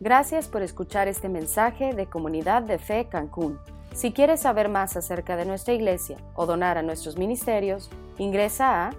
[0.00, 3.58] Gracias por escuchar este mensaje de Comunidad de Fe Cancún.
[3.92, 8.92] Si quieres saber más acerca de nuestra iglesia o donar a nuestros ministerios, ingresa a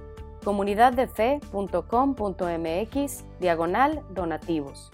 [0.43, 4.91] comunidaddefe.com.mx diagonal donativos.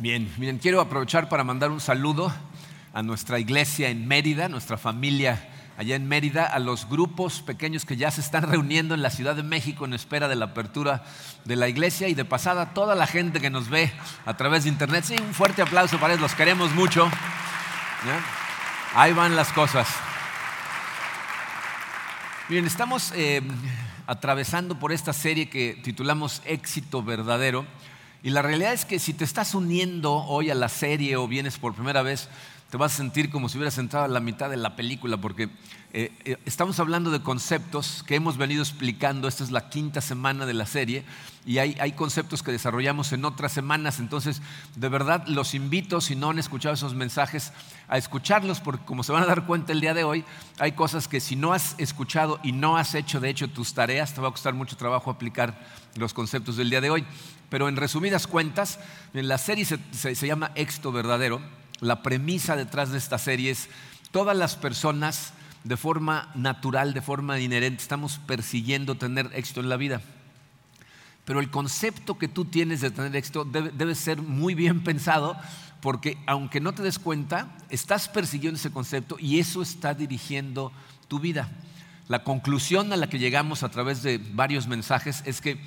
[0.00, 2.30] Bien, miren, quiero aprovechar para mandar un saludo
[2.92, 5.48] a nuestra iglesia en Mérida, nuestra familia
[5.78, 9.36] allá en Mérida, a los grupos pequeños que ya se están reuniendo en la Ciudad
[9.36, 11.04] de México en espera de la apertura
[11.44, 13.92] de la iglesia y de pasada toda la gente que nos ve
[14.26, 15.04] a través de internet.
[15.04, 17.08] Sí, un fuerte aplauso para ellos, los queremos mucho.
[18.92, 19.86] Ahí van las cosas.
[22.48, 23.40] Bien, estamos eh,
[24.08, 27.64] atravesando por esta serie que titulamos Éxito Verdadero.
[28.24, 31.56] Y la realidad es que si te estás uniendo hoy a la serie o vienes
[31.56, 32.28] por primera vez,
[32.70, 35.48] te vas a sentir como si hubieras entrado a la mitad de la película, porque
[35.94, 40.44] eh, eh, estamos hablando de conceptos que hemos venido explicando, esta es la quinta semana
[40.44, 41.04] de la serie,
[41.46, 44.42] y hay, hay, conceptos que desarrollamos en otras semanas, entonces
[44.76, 47.54] de verdad los invito, si no han escuchado esos mensajes,
[47.88, 50.26] a escucharlos, porque como se van a dar cuenta el día de hoy,
[50.58, 54.12] hay cosas que si no has escuchado y no has hecho de hecho tus tareas,
[54.12, 55.58] te va a costar mucho trabajo aplicar
[55.96, 57.06] los conceptos del día de hoy.
[57.48, 58.78] Pero en resumidas cuentas,
[59.14, 59.78] en la serie se,
[60.14, 61.40] se llama Éxito Verdadero,
[61.80, 63.68] la premisa detrás de esta serie es
[64.10, 65.32] todas las personas
[65.64, 70.00] de forma natural, de forma inherente, estamos persiguiendo tener éxito en la vida.
[71.24, 75.36] Pero el concepto que tú tienes de tener éxito debe, ser muy bien pensado
[75.82, 80.72] porque aunque no te des cuenta, estás persiguiendo ese concepto y eso está dirigiendo
[81.06, 81.50] tu vida.
[82.08, 85.60] La conclusión a la que llegamos a través de varios mensajes es que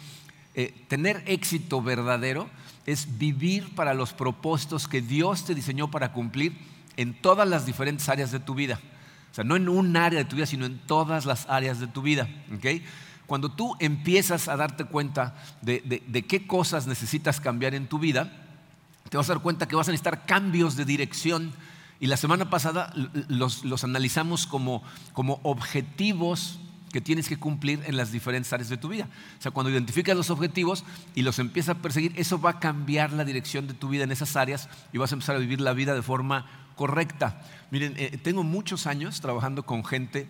[0.55, 2.49] eh, tener éxito verdadero
[2.85, 6.57] es vivir para los propósitos que Dios te diseñó para cumplir
[6.97, 8.79] en todas las diferentes áreas de tu vida.
[9.31, 11.87] O sea, no en un área de tu vida, sino en todas las áreas de
[11.87, 12.27] tu vida.
[13.27, 18.31] Cuando tú empiezas a darte cuenta de, qué cosas necesitas cambiar en tu vida,
[19.09, 21.53] te vas a dar cuenta que vas a necesitar cambios de dirección.
[21.99, 22.93] Y la semana pasada
[23.27, 26.59] los, los analizamos como, como objetivos
[26.91, 29.07] que tienes que cumplir en las diferentes áreas de tu vida.
[29.39, 30.83] O sea, cuando identificas los objetivos
[31.15, 34.11] y los empiezas a perseguir, eso va a cambiar la dirección de tu vida en
[34.11, 37.41] esas áreas y vas a empezar a vivir la vida de forma correcta.
[37.69, 40.27] Miren, eh, tengo muchos años trabajando con gente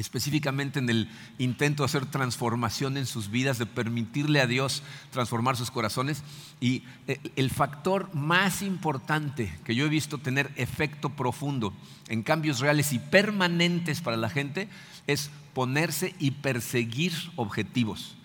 [0.00, 1.08] específicamente en el
[1.38, 6.22] intento de hacer transformación en sus vidas, de permitirle a Dios transformar sus corazones.
[6.58, 11.74] Y eh, el factor más importante que yo he visto tener efecto profundo
[12.08, 14.68] en cambios reales y permanentes para la gente
[15.06, 18.16] es ponerse y perseguir objetivos.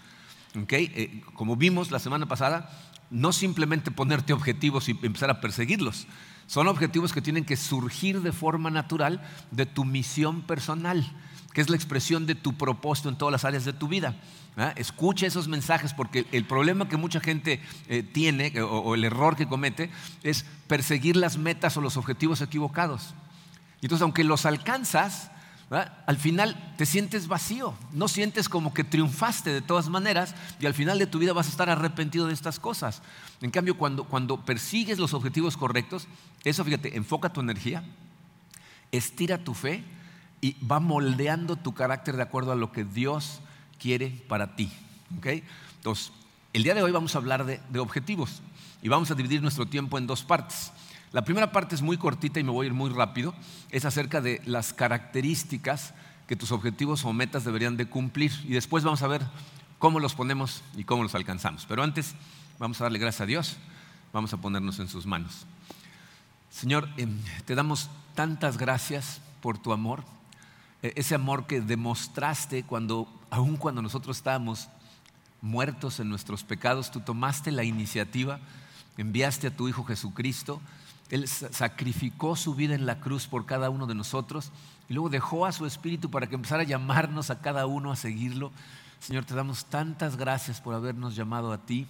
[0.69, 2.69] Eh, como vimos la semana pasada,
[3.09, 6.07] no simplemente ponerte objetivos y empezar a perseguirlos.
[6.47, 9.21] Son objetivos que tienen que surgir de forma natural
[9.51, 11.11] de tu misión personal,
[11.53, 14.15] que es la expresión de tu propósito en todas las áreas de tu vida.
[14.77, 19.47] Escucha esos mensajes porque el problema que mucha gente eh, tiene o, el error que
[19.47, 19.89] comete
[20.23, 23.15] es perseguir las metas o los objetivos equivocados.
[23.81, 25.31] Entonces, aunque los alcanzas,
[25.69, 30.75] al final te sientes vacío, no sientes como que triunfaste de todas maneras y al
[30.75, 33.01] final de tu vida vas a estar arrepentido de estas cosas.
[33.41, 36.07] En cambio, cuando, cuando persigues los objetivos correctos,
[36.43, 37.83] eso fíjate, enfoca tu energía,
[38.91, 39.83] estira tu fe
[40.39, 43.41] y va moldeando tu carácter de acuerdo a lo que Dios
[43.79, 44.71] quiere para ti.
[45.77, 46.11] Entonces,
[46.53, 48.43] el día de hoy vamos a hablar de, de objetivos
[48.83, 50.71] y vamos a dividir nuestro tiempo en dos partes.
[51.15, 53.33] La primera parte es muy cortita y me voy a ir muy rápido.
[53.69, 55.93] Es acerca de las características
[56.27, 58.33] que tus objetivos o metas deberían de cumplir.
[58.43, 59.21] Y después vamos a ver
[59.79, 61.65] cómo los ponemos y cómo los alcanzamos.
[61.69, 62.15] Pero antes
[62.59, 63.55] vamos a darle gracias a Dios.
[64.11, 65.45] Vamos a ponernos en sus manos.
[66.49, 70.03] Señor, em, te damos tantas gracias por tu amor.
[70.83, 74.67] E, ese amor que demostraste cuando, aun cuando nosotros estábamos
[75.41, 78.41] muertos en nuestros pecados, tú tomaste la iniciativa,
[78.97, 80.59] enviaste a tu Hijo Jesucristo
[81.09, 84.51] él sacrificó su vida en la cruz por cada uno de nosotros
[84.89, 87.95] y luego dejó a su Espíritu para que empezara a llamarnos a cada uno a
[87.95, 88.51] seguirlo.
[88.99, 91.87] Señor, te damos tantas gracias por habernos llamado a ti,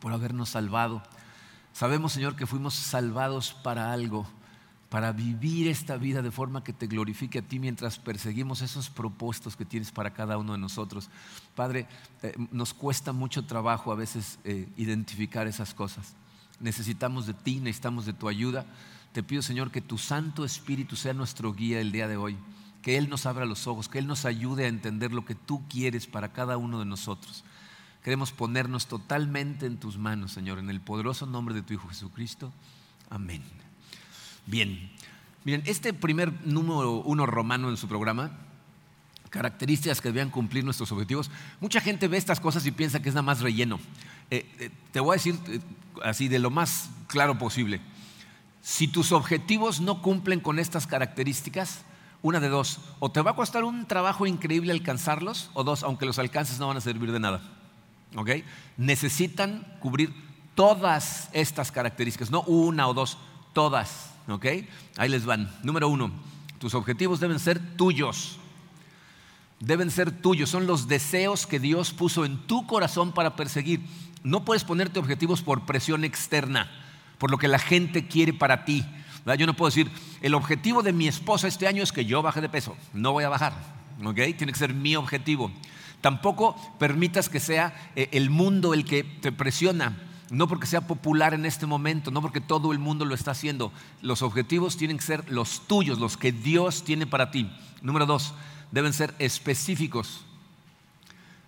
[0.00, 1.02] por habernos salvado.
[1.72, 4.26] Sabemos, Señor, que fuimos salvados para algo,
[4.90, 9.56] para vivir esta vida de forma que te glorifique a ti mientras perseguimos esos propósitos
[9.56, 11.08] que tienes para cada uno de nosotros.
[11.54, 11.88] Padre,
[12.22, 16.14] eh, nos cuesta mucho trabajo a veces eh, identificar esas cosas
[16.60, 18.66] necesitamos de ti, necesitamos de tu ayuda.
[19.12, 22.36] Te pido, Señor, que tu Santo Espíritu sea nuestro guía el día de hoy,
[22.82, 25.62] que Él nos abra los ojos, que Él nos ayude a entender lo que tú
[25.68, 27.44] quieres para cada uno de nosotros.
[28.02, 32.52] Queremos ponernos totalmente en tus manos, Señor, en el poderoso nombre de tu Hijo Jesucristo.
[33.08, 33.42] Amén.
[34.46, 34.90] Bien,
[35.44, 38.32] miren, este primer número uno romano en su programa
[39.34, 41.28] características que debían cumplir nuestros objetivos.
[41.60, 43.80] Mucha gente ve estas cosas y piensa que es nada más relleno.
[44.30, 45.58] Eh, eh, te voy a decir eh,
[46.04, 47.80] así de lo más claro posible.
[48.62, 51.80] Si tus objetivos no cumplen con estas características,
[52.22, 56.06] una de dos, o te va a costar un trabajo increíble alcanzarlos, o dos, aunque
[56.06, 57.42] los alcances no van a servir de nada.
[58.76, 60.14] Necesitan cubrir
[60.54, 63.18] todas estas características, no una o dos,
[63.52, 64.14] todas.
[64.96, 65.52] Ahí les van.
[65.64, 66.12] Número uno,
[66.60, 68.38] tus objetivos deben ser tuyos.
[69.64, 73.80] Deben ser tuyos, son los deseos que Dios puso en tu corazón para perseguir.
[74.22, 76.70] No puedes ponerte objetivos por presión externa,
[77.16, 78.84] por lo que la gente quiere para ti.
[79.38, 79.90] Yo no puedo decir,
[80.20, 82.76] el objetivo de mi esposa este año es que yo baje de peso.
[82.92, 83.54] No voy a bajar.
[84.04, 84.16] ¿ok?
[84.36, 85.50] Tiene que ser mi objetivo.
[86.02, 89.96] Tampoco permitas que sea eh, el mundo el que te presiona.
[90.28, 93.72] No porque sea popular en este momento, no porque todo el mundo lo está haciendo.
[94.02, 97.50] Los objetivos tienen que ser los tuyos, los que Dios tiene para ti.
[97.80, 98.34] Número dos,
[98.74, 100.24] deben ser específicos.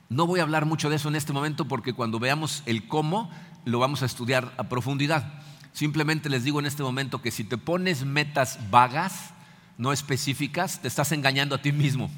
[0.08, 3.28] No voy a hablar mucho de eso en este momento porque cuando veamos el cómo,
[3.64, 5.42] lo vamos a estudiar a profundidad.
[5.72, 9.30] Simplemente les digo en este momento que si te pones metas vagas,
[9.76, 12.10] no específicas, te estás engañando a ti mismo.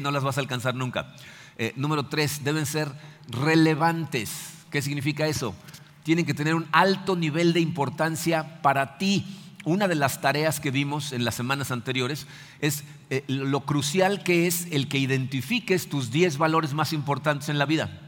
[0.00, 1.12] No las vas a alcanzar nunca.
[1.58, 2.88] Eh, número tres, deben ser
[3.28, 4.30] relevantes.
[4.70, 5.56] ¿Qué significa eso?
[6.04, 9.26] Tienen que tener un alto nivel de importancia para ti.
[9.64, 12.26] Una de las tareas que vimos en las semanas anteriores
[12.60, 17.58] es eh, lo crucial que es el que identifiques tus 10 valores más importantes en
[17.58, 18.00] la vida.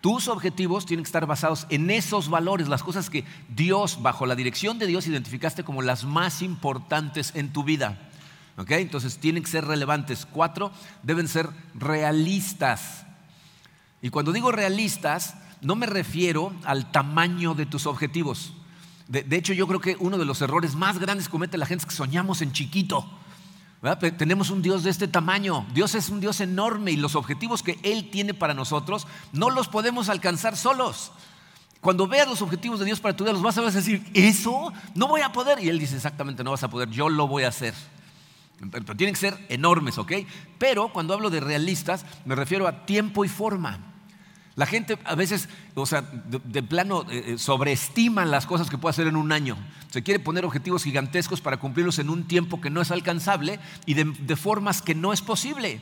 [0.00, 3.24] Tus objetivos tienen que estar basados en esos valores, las cosas que
[3.54, 8.10] Dios, bajo la dirección de Dios, identificaste como las más importantes en tu vida.
[8.68, 10.26] Entonces tienen que ser relevantes.
[10.26, 10.70] Cuatro,
[11.02, 13.06] deben ser realistas.
[14.02, 18.54] Y cuando digo realistas, no me refiero al tamaño de tus objetivos.
[19.10, 21.82] De, hecho, yo creo que uno de los errores más grandes que comete la gente
[21.82, 23.10] es que soñamos en chiquito.
[24.16, 25.66] Tenemos un Dios de este tamaño.
[25.74, 29.66] Dios es un Dios enorme y los objetivos que Él tiene para nosotros no los
[29.66, 31.10] podemos alcanzar solos.
[31.80, 34.72] Cuando veas los objetivos de Dios para tu vida, los vas a decir, ¿eso?
[34.94, 35.58] No voy a poder.
[35.58, 37.74] Y Él dice, exactamente, no vas a poder, yo lo voy a hacer.
[38.70, 40.12] Pero tienen que ser enormes, ¿ok?
[40.56, 43.89] Pero cuando hablo de realistas, me refiero a tiempo y forma.
[44.60, 48.90] La gente a veces, o sea, de, plano eh, eh, sobreestima las cosas que puede
[48.90, 49.56] hacer en un año.
[49.90, 53.94] Se quiere poner objetivos gigantescos para cumplirlos en un tiempo que no es alcanzable y
[53.94, 55.80] de, formas que no es posible.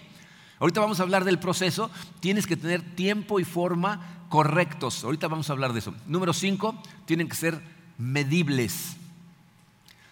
[0.60, 1.90] Ahorita vamos a hablar del proceso.
[2.20, 5.02] Tienes que tener tiempo y forma correctos.
[5.02, 5.92] Ahorita vamos a hablar de eso.
[6.06, 7.60] Número cinco, tienen que ser
[7.98, 8.97] medibles.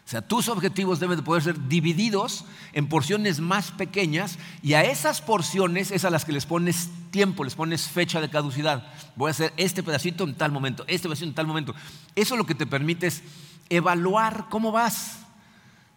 [0.06, 4.84] O sea, tus objetivos deben de poder ser divididos en porciones más pequeñas y a
[4.84, 8.86] esas porciones es a las que les pones tiempo, les pones fecha de caducidad.
[9.16, 11.74] Voy a hacer este pedacito en tal momento, este pedacito en tal momento.
[12.14, 13.24] Eso lo que te permite es
[13.68, 15.26] evaluar cómo vas.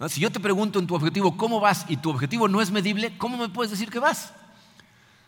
[0.07, 3.15] Si yo te pregunto en tu objetivo cómo vas y tu objetivo no es medible,
[3.19, 4.33] ¿cómo me puedes decir que vas?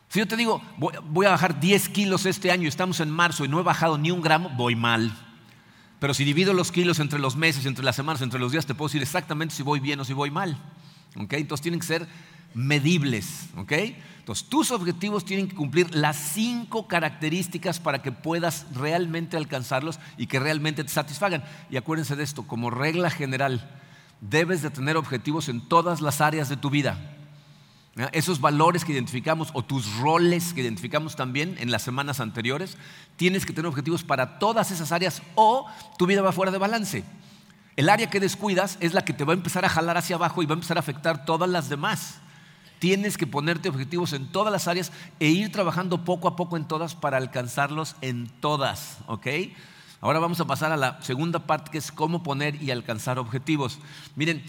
[0.09, 3.47] Si yo te digo, voy a bajar 10 kilos este año, estamos en marzo y
[3.47, 5.15] no he bajado ni un gramo, voy mal.
[6.01, 8.74] Pero si divido los kilos entre los meses, entre las semanas, entre los días, te
[8.74, 10.57] puedo decir exactamente si voy bien o si voy mal.
[11.15, 12.07] Entonces tienen que ser
[12.56, 13.50] medibles.
[13.56, 20.25] Entonces tus objetivos tienen que cumplir las cinco características para que puedas realmente alcanzarlos y
[20.25, 21.44] que realmente te satisfagan.
[21.69, 23.69] Y acuérdense de esto, como regla general,
[24.21, 26.98] debes de tener objetivos en todas las áreas de tu vida.
[28.12, 32.77] Esos valores que identificamos o tus roles que identificamos también en las semanas anteriores,
[33.15, 35.68] tienes que tener objetivos para todas esas áreas o
[35.98, 37.03] tu vida va fuera de balance.
[37.75, 40.43] El área que descuidas es la que te va a empezar a jalar hacia abajo
[40.43, 42.20] y va a empezar a afectar todas las demás.
[42.79, 46.67] Tienes que ponerte objetivos en todas las áreas e ir trabajando poco a poco en
[46.67, 49.27] todas para alcanzarlos en todas, ¿ok?
[50.01, 53.77] Ahora vamos a pasar a la segunda parte que es cómo poner y alcanzar objetivos.
[54.15, 54.43] Miren,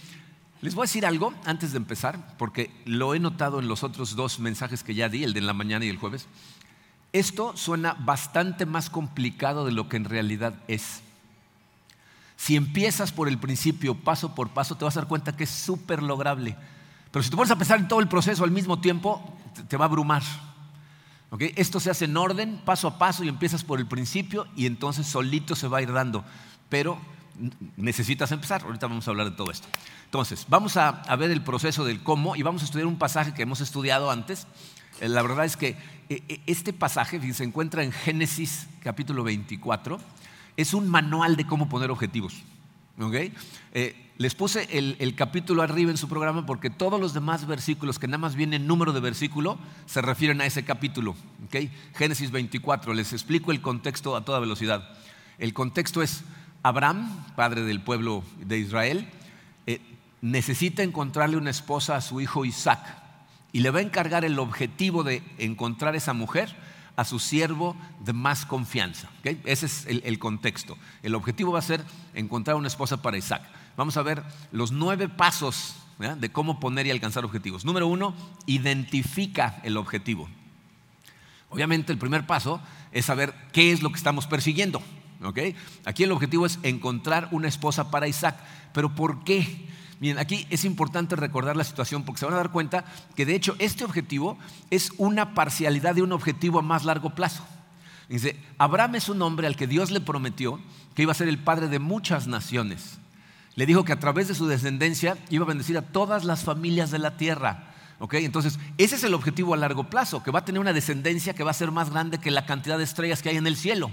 [0.63, 4.15] les voy a decir algo antes de empezar, porque lo he notado en los otros
[4.15, 6.29] dos mensajes que ya di, el de la mañana y el jueves.
[7.13, 11.03] Esto suena bastante más complicado de lo que en realidad es.
[12.37, 15.51] Si empiezas por el principio, paso por paso, te vas a dar cuenta que es
[15.51, 16.57] súper lograble.
[17.11, 19.37] Pero si te pones a pensar en todo el proceso al mismo tiempo,
[19.69, 20.23] te va a abrumar.
[21.57, 25.07] Esto se hace en orden, paso a paso, y empiezas por el principio y entonces
[25.07, 26.25] solito se va a ir dando.
[26.69, 26.99] Pero
[27.77, 28.63] necesitas empezar.
[28.63, 29.69] Ahorita vamos a hablar de todo esto.
[30.05, 33.43] Entonces, vamos a, ver el proceso del cómo y vamos a estudiar un pasaje que
[33.43, 34.47] hemos estudiado antes.
[35.01, 35.69] Eh, la verdad es que
[36.09, 39.99] eh, eh, este pasaje se encuentra en Génesis capítulo 24.
[40.57, 42.35] Es un manual de cómo poner objetivos.
[44.19, 48.19] les puse el, capítulo arriba en su programa porque todos los demás versículos que nada
[48.19, 51.17] más vienen número de versículo se refieren a ese capítulo.
[51.95, 54.91] Génesis 24, les explico el contexto a toda velocidad.
[55.39, 56.23] El contexto es
[56.63, 59.09] Abraham, padre del pueblo de Israel,
[60.23, 62.99] necesita encontrarle una esposa a su hijo Isaac.
[63.55, 66.57] y le va a encargar el objetivo de encontrar esa mujer
[66.97, 69.11] a su siervo de más confianza.
[69.45, 70.79] Ese es el, contexto.
[71.03, 73.43] El objetivo va a ser encontrar una esposa para Isaac.
[73.77, 77.67] Vamos a ver los nueve pasos de cómo poner y alcanzar objetivos.
[77.67, 78.15] Número uno,
[78.47, 80.31] identifica el objetivo.
[81.51, 82.59] Obviamente el primer paso
[82.91, 84.83] es saber qué es lo que estamos persiguiendo.
[85.85, 88.37] Aquí el objetivo es encontrar una esposa para Isaac.
[88.73, 89.69] Pero ¿por qué?
[90.01, 93.37] Miren, aquí es importante recordar la situación porque se van a dar cuenta que de
[93.37, 94.37] hecho este objetivo
[94.71, 97.47] es una parcialidad de un objetivo a más largo plazo.
[98.09, 100.61] Dice, Abraham es un hombre al que Dios le prometió
[100.95, 102.99] que iba a ser el padre de muchas naciones.
[103.55, 106.91] Le dijo que a través de su descendencia iba a bendecir a todas las familias
[106.91, 107.69] de la tierra.
[108.11, 111.45] Entonces, ese es el objetivo a largo plazo, que va a tener una descendencia que
[111.45, 113.93] va a ser más grande que la cantidad de estrellas que hay en el cielo.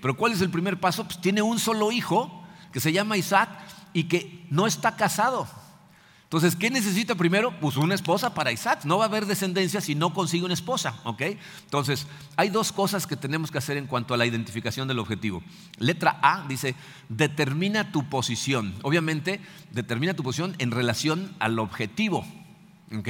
[0.00, 1.04] Pero ¿cuál es el primer paso?
[1.04, 3.50] Pues tiene un solo hijo que se llama Isaac
[3.92, 5.46] y que no está casado.
[6.24, 7.54] Entonces, ¿qué necesita primero?
[7.60, 8.84] Pues una esposa para Isaac.
[8.84, 11.22] No va a haber descendencia si no consigue una esposa, ¿ok?
[11.62, 15.44] Entonces, hay dos cosas que tenemos que hacer en cuanto a la identificación del objetivo.
[15.78, 16.74] Letra A dice,
[17.08, 18.74] determina tu posición.
[18.82, 22.26] Obviamente, determina tu posición en relación al objetivo,
[22.98, 23.08] ¿ok?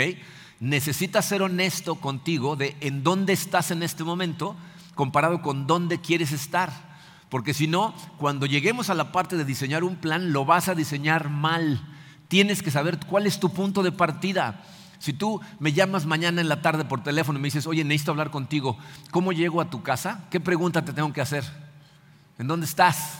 [0.61, 4.55] Necesitas ser honesto contigo de en dónde estás en este momento
[4.95, 6.95] comparado con dónde quieres estar.
[7.29, 10.75] Porque si no, cuando lleguemos a la parte de diseñar un plan, lo vas a
[10.75, 11.81] diseñar mal.
[12.29, 14.63] Tienes que saber cuál es tu punto de partida.
[14.99, 18.13] Si tú me llamas mañana en la tarde por teléfono y me dices, oye, necesito
[18.13, 18.79] hablar contigo,
[19.11, 20.25] ¿cómo llego a tu casa?
[20.31, 21.45] ¿Qué pregunta te tengo que hacer?
[22.39, 23.19] ¿En dónde estás?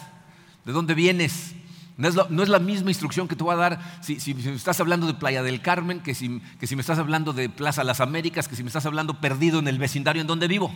[0.65, 1.55] ¿De dónde vienes?
[1.97, 5.15] No es, la misma instrucción que te voy a dar si, me estás hablando de
[5.15, 8.57] Playa del Carmen, que si, que si me estás hablando de Plaza Las Américas, que
[8.57, 10.73] si me estás hablando perdido en el vecindario en donde vivo.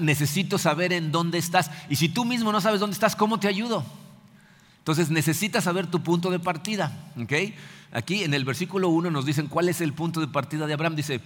[0.00, 1.70] Necesito saber en dónde estás.
[1.88, 3.84] Y si tú mismo no sabes dónde estás, ¿cómo te ayudo?
[4.78, 6.92] Entonces necesitas saber tu punto de partida.
[7.92, 10.96] Aquí en el versículo 1 nos dicen cuál es el punto de partida de Abraham.
[10.96, 11.20] Dice,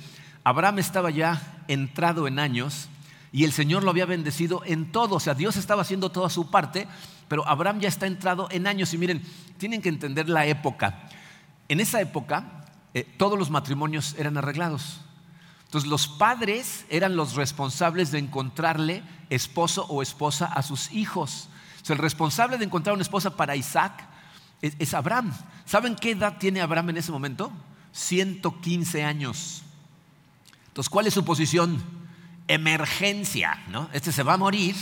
[0.44, 2.88] Abraham estaba ya entrado en años
[3.32, 5.16] y el Señor lo había bendecido en todo.
[5.16, 6.88] O sea, Dios estaba haciendo toda su parte,
[7.28, 8.92] pero Abraham ya está entrado en años.
[8.94, 9.22] Y miren,
[9.58, 11.08] tienen que entender la época.
[11.68, 12.64] En esa época,
[12.94, 15.00] eh, todos los matrimonios eran arreglados.
[15.70, 21.48] Entonces los padres eran los responsables de encontrarle esposo o esposa a sus hijos.
[21.88, 24.04] el responsable de encontrar una esposa para Isaac
[24.62, 25.32] es, Abraham.
[25.66, 27.52] ¿Saben qué edad tiene Abraham en ese momento?
[27.92, 29.62] 115 años.
[30.66, 31.80] Entonces, ¿cuál es su posición?
[32.48, 33.88] Emergencia, ¿no?
[33.92, 34.74] Este se va a morir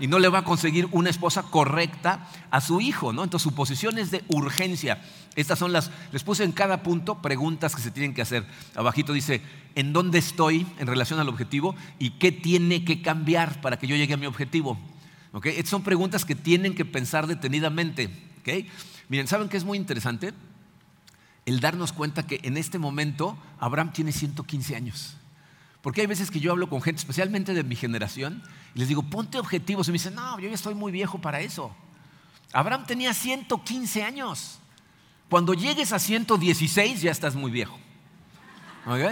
[0.00, 3.22] y no le va a conseguir una esposa correcta a su hijo, ¿no?
[3.22, 5.00] Entonces su posición es de urgencia.
[5.36, 8.46] Estas son las, les puse en cada punto preguntas que se tienen que hacer.
[8.74, 9.42] Abajito dice,
[9.74, 11.76] ¿en dónde estoy en relación al objetivo?
[11.98, 14.78] ¿Y qué tiene que cambiar para que yo llegue a mi objetivo?
[15.32, 15.52] ¿Okay?
[15.52, 18.10] Estas son preguntas que tienen que pensar detenidamente.
[18.40, 18.68] ¿okay?
[19.08, 20.32] Miren, ¿saben qué es muy interesante?
[21.44, 25.16] El darnos cuenta que en este momento Abraham tiene 115 años.
[25.82, 28.42] Porque hay veces que yo hablo con gente, especialmente de mi generación,
[28.74, 29.88] y les digo, ponte objetivos.
[29.88, 31.74] Y me dicen, no, yo ya estoy muy viejo para eso.
[32.52, 34.58] Abraham tenía 115 años.
[35.28, 37.78] Cuando llegues a 116 ya estás muy viejo.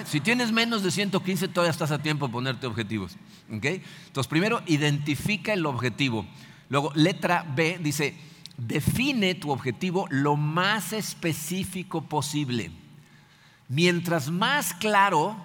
[0.07, 3.17] Si tienes menos de 115 todavía estás a tiempo de ponerte objetivos.
[3.49, 6.27] Entonces primero identifica el objetivo.
[6.69, 8.17] Luego letra B dice,
[8.57, 12.73] define tu objetivo lo más específico posible.
[13.69, 15.37] Mientras más claro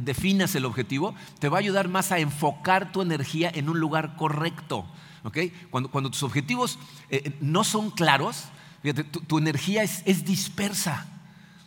[0.00, 4.14] definas el objetivo, te va a ayudar más a enfocar tu energía en un lugar
[4.16, 4.84] correcto.
[5.70, 8.44] Cuando, tus objetivos eh, no son claros,
[9.26, 11.06] tu, energía es, dispersa.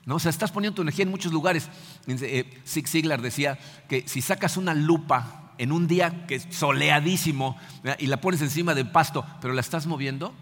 [0.06, 0.16] ¿no?
[0.16, 1.68] O sea, estás poniendo tu energía en muchos lugares.
[2.08, 3.58] Eh, Zig Ziglar decía
[3.90, 7.58] que si sacas una lupa en un día que es soleadísimo
[7.98, 10.34] y la pones encima del pasto, pero la estás moviendo,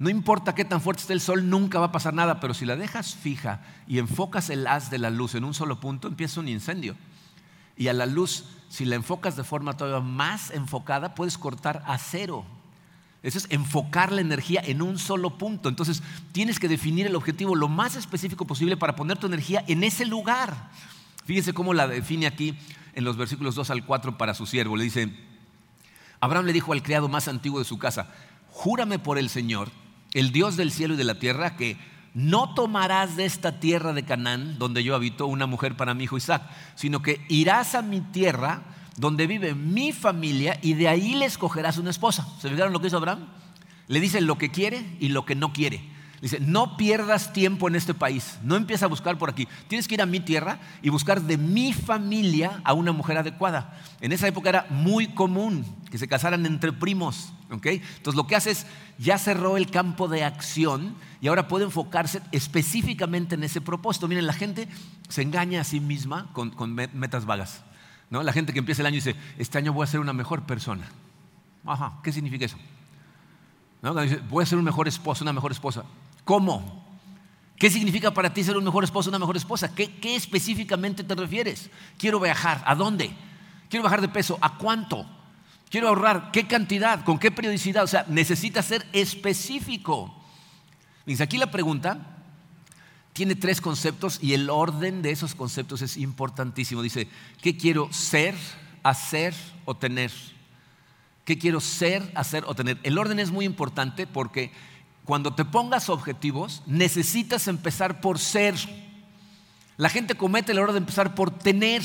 [0.00, 2.64] no importa qué tan fuerte esté el sol, nunca va a pasar nada, pero si
[2.64, 6.40] la dejas fija y enfocas el haz de la luz en un solo punto, empieza
[6.40, 6.96] un incendio.
[7.76, 11.98] Y a la luz, si la enfocas de forma todavía más enfocada, puedes cortar a
[11.98, 12.46] cero.
[13.22, 15.68] Eso es enfocar la energía en un solo punto.
[15.68, 16.02] Entonces,
[16.32, 20.06] tienes que definir el objetivo lo más específico posible para poner tu energía en ese
[20.06, 20.70] lugar.
[21.26, 22.56] Fíjense cómo la define aquí
[22.94, 24.78] en los versículos 2 al 4 para su siervo.
[24.78, 25.14] Le dice,
[26.20, 28.08] Abraham le dijo al criado más antiguo de su casa,
[28.48, 29.68] júrame por el Señor
[30.14, 31.76] el Dios del cielo y de la tierra, que
[32.14, 36.16] no tomarás de esta tierra de Canaán, donde yo habito, una mujer para mi hijo
[36.16, 36.42] Isaac,
[36.74, 38.62] sino que irás a mi tierra,
[38.96, 42.26] donde vive mi familia, y de ahí le escogerás una esposa.
[42.40, 43.28] ¿Se fijaron lo que hizo Abraham?
[43.86, 45.82] Le dice lo que quiere y lo que no quiere.
[46.20, 49.48] Dice, no pierdas tiempo en este país, no empieza a buscar por aquí.
[49.68, 53.80] Tienes que ir a mi tierra y buscar de mi familia a una mujer adecuada.
[54.02, 57.32] En esa época era muy común que se casaran entre primos.
[57.50, 58.66] Entonces lo que hace es,
[58.98, 64.06] ya cerró el campo de acción y ahora puede enfocarse específicamente en ese propósito.
[64.06, 64.68] Miren, la gente
[65.08, 67.62] se engaña a sí misma con, metas vagas.
[68.10, 68.22] ¿no?
[68.22, 70.86] La gente que empieza el año dice, este año voy a ser una mejor persona.
[71.64, 72.58] Ajá, ¿qué significa eso?
[74.28, 75.84] voy a ser un mejor esposo, una mejor esposa.
[76.24, 76.80] ¿Cómo?
[77.58, 79.74] ¿Qué significa para ti ser un mejor esposo, una mejor esposa?
[79.74, 81.70] ¿Qué, ¿Qué, específicamente te refieres?
[81.98, 82.62] Quiero viajar.
[82.64, 83.10] ¿A dónde?
[83.68, 84.38] Quiero bajar de peso.
[84.40, 85.06] ¿A cuánto?
[85.68, 86.30] Quiero ahorrar.
[86.32, 87.04] ¿Qué cantidad?
[87.04, 87.84] ¿Con qué periodicidad?
[87.84, 90.14] O sea, necesita ser específico.
[91.04, 92.16] Dice, aquí la pregunta
[93.12, 96.80] tiene tres conceptos y el orden de esos conceptos es importantísimo.
[96.80, 97.08] Dice,
[97.42, 98.34] ¿qué quiero ser,
[98.82, 99.34] hacer
[99.64, 100.10] o tener?
[101.24, 102.78] ¿Qué quiero ser, hacer o tener?
[102.82, 104.52] El orden es muy importante porque
[105.10, 108.54] cuando te pongas objetivos, necesitas empezar por ser.
[109.76, 111.82] La gente comete el error de empezar por tener.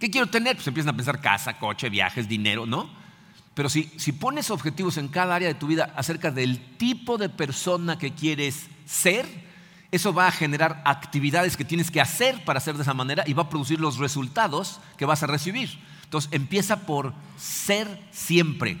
[0.00, 0.56] ¿Qué quiero tener?
[0.56, 2.88] Pues empiezan a pensar casa, coche, viajes, dinero, ¿no?
[3.52, 7.28] Pero si, si pones objetivos en cada área de tu vida acerca del tipo de
[7.28, 9.26] persona que quieres ser,
[9.90, 13.34] eso va a generar actividades que tienes que hacer para ser de esa manera y
[13.34, 15.78] va a producir los resultados que vas a recibir.
[16.04, 18.78] Entonces empieza por ser siempre.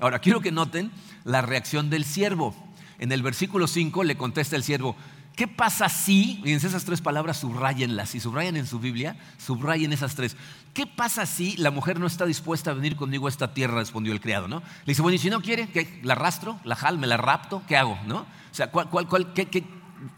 [0.00, 0.90] Ahora quiero que noten
[1.24, 2.56] la reacción del siervo.
[2.98, 4.96] En el versículo 5 le contesta el siervo,
[5.34, 10.14] ¿qué pasa si, fíjense esas tres palabras, subrayenlas, si subrayan en su Biblia, subrayen esas
[10.14, 10.36] tres.
[10.72, 13.78] ¿Qué pasa si la mujer no está dispuesta a venir conmigo a esta tierra?
[13.78, 14.60] Respondió el criado, ¿no?
[14.60, 16.00] Le dice, bueno, y si no quiere, ¿qué?
[16.02, 16.58] ¿La arrastro?
[16.64, 16.98] ¿La jal?
[16.98, 17.62] ¿Me la rapto?
[17.66, 17.98] ¿Qué hago?
[18.06, 18.18] ¿No?
[18.18, 19.64] O sea, ¿cuál, cuál, qué,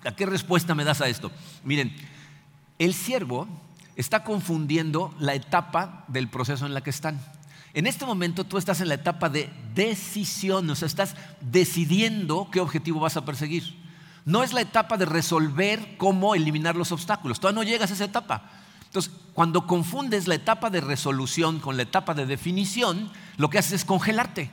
[0.05, 1.31] ¿a qué respuesta me das a esto?
[1.65, 1.95] Miren,
[2.79, 3.49] el siervo
[3.97, 7.21] está confundiendo la etapa del proceso en la que están.
[7.75, 12.61] En este momento tú estás en la etapa de decisión, o sea, estás decidiendo qué
[12.61, 13.77] objetivo vas a perseguir.
[14.25, 18.05] No es la etapa de resolver cómo eliminar los obstáculos, todavía no llegas a esa
[18.05, 18.51] etapa.
[18.85, 23.73] Entonces, cuando confundes la etapa de resolución con la etapa de definición, lo que haces
[23.73, 24.51] es congelarte.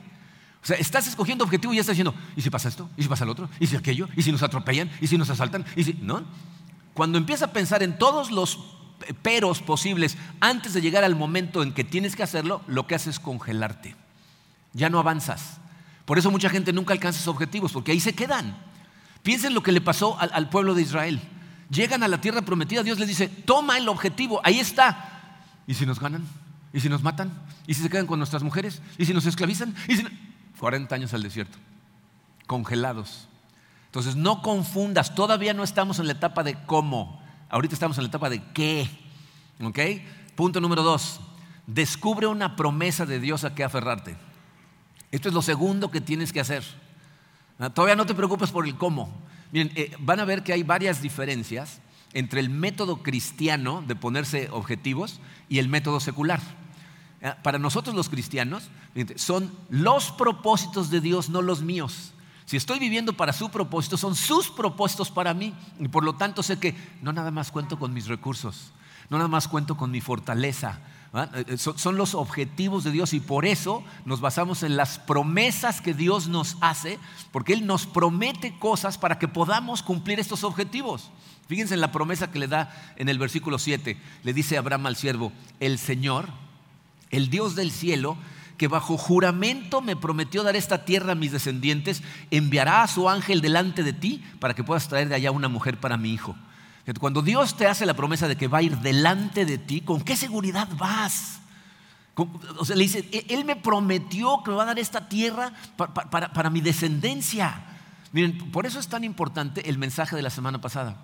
[0.62, 2.90] O sea, estás escogiendo objetivo y ya estás diciendo, ¿y si pasa esto?
[2.96, 3.48] ¿Y si pasa lo otro?
[3.60, 4.08] ¿Y si aquello?
[4.14, 4.90] ¿Y si nos atropellan?
[5.00, 5.64] ¿Y si nos asaltan?
[5.74, 6.22] ¿Y si no?
[6.92, 8.75] Cuando empiezas a pensar en todos los
[9.22, 13.16] peros posibles antes de llegar al momento en que tienes que hacerlo, lo que haces
[13.16, 13.94] es congelarte.
[14.72, 15.58] Ya no avanzas.
[16.04, 18.56] Por eso mucha gente nunca alcanza sus objetivos, porque ahí se quedan.
[19.22, 21.20] Piensen lo que le pasó al, pueblo de Israel.
[21.68, 25.34] Llegan a la tierra prometida, Dios les dice, toma el objetivo, ahí está.
[25.66, 26.24] ¿Y si nos ganan?
[26.72, 27.32] ¿Y si nos matan?
[27.66, 28.82] ¿Y si se quedan con nuestras mujeres?
[28.98, 29.74] ¿Y si nos esclavizan?
[29.88, 29.96] ¿Y
[30.58, 31.58] 40 años al desierto,
[32.46, 33.28] congelados.
[33.86, 37.20] Entonces no confundas, todavía no estamos en la etapa de cómo,
[37.56, 38.86] Ahorita estamos en la etapa de qué.
[39.62, 39.78] ¿Ok?
[40.34, 41.20] Punto número dos.
[41.66, 44.14] Descubre una promesa de Dios a que aferrarte.
[45.10, 46.62] Esto es lo segundo que tienes que hacer.
[47.58, 49.10] Ah, todavía no te preocupes por el cómo.
[49.52, 51.80] Miren, eh, van a ver que hay varias diferencias
[52.12, 56.42] entre el método cristiano de ponerse objetivos y el método secular.
[57.22, 58.68] Ah, para nosotros los cristianos
[59.14, 62.12] son los propósitos de Dios, no los míos.
[62.46, 65.52] Si estoy viviendo para su propósito, son sus propósitos para mí.
[65.80, 68.72] Y por lo tanto sé que no nada más cuento con mis recursos,
[69.10, 70.78] no nada más cuento con mi fortaleza.
[71.34, 75.80] Eh, eh, son, los objetivos de Dios y por eso nos basamos en las promesas
[75.80, 76.98] que Dios nos hace,
[77.32, 81.10] porque Él nos promete cosas para que podamos cumplir estos objetivos.
[81.48, 83.96] Fíjense en la promesa que le da en el versículo 7.
[84.22, 86.28] Le dice Abraham al siervo, el Señor,
[87.10, 88.16] el Dios del cielo,
[88.56, 93.40] que bajo juramento me prometió dar esta tierra a mis descendientes, enviará a su ángel
[93.40, 96.36] delante de ti para que puedas traer de allá una mujer para mi hijo.
[97.00, 100.00] Cuando Dios te hace la promesa de que va a ir delante de ti, ¿con
[100.02, 101.40] qué seguridad vas?
[102.14, 105.52] O sea, le dice, e-, Él me prometió que me va a dar esta tierra
[105.76, 107.64] para, para mi descendencia.
[108.12, 110.96] Miren, por eso es tan importante el mensaje de la semana pasada.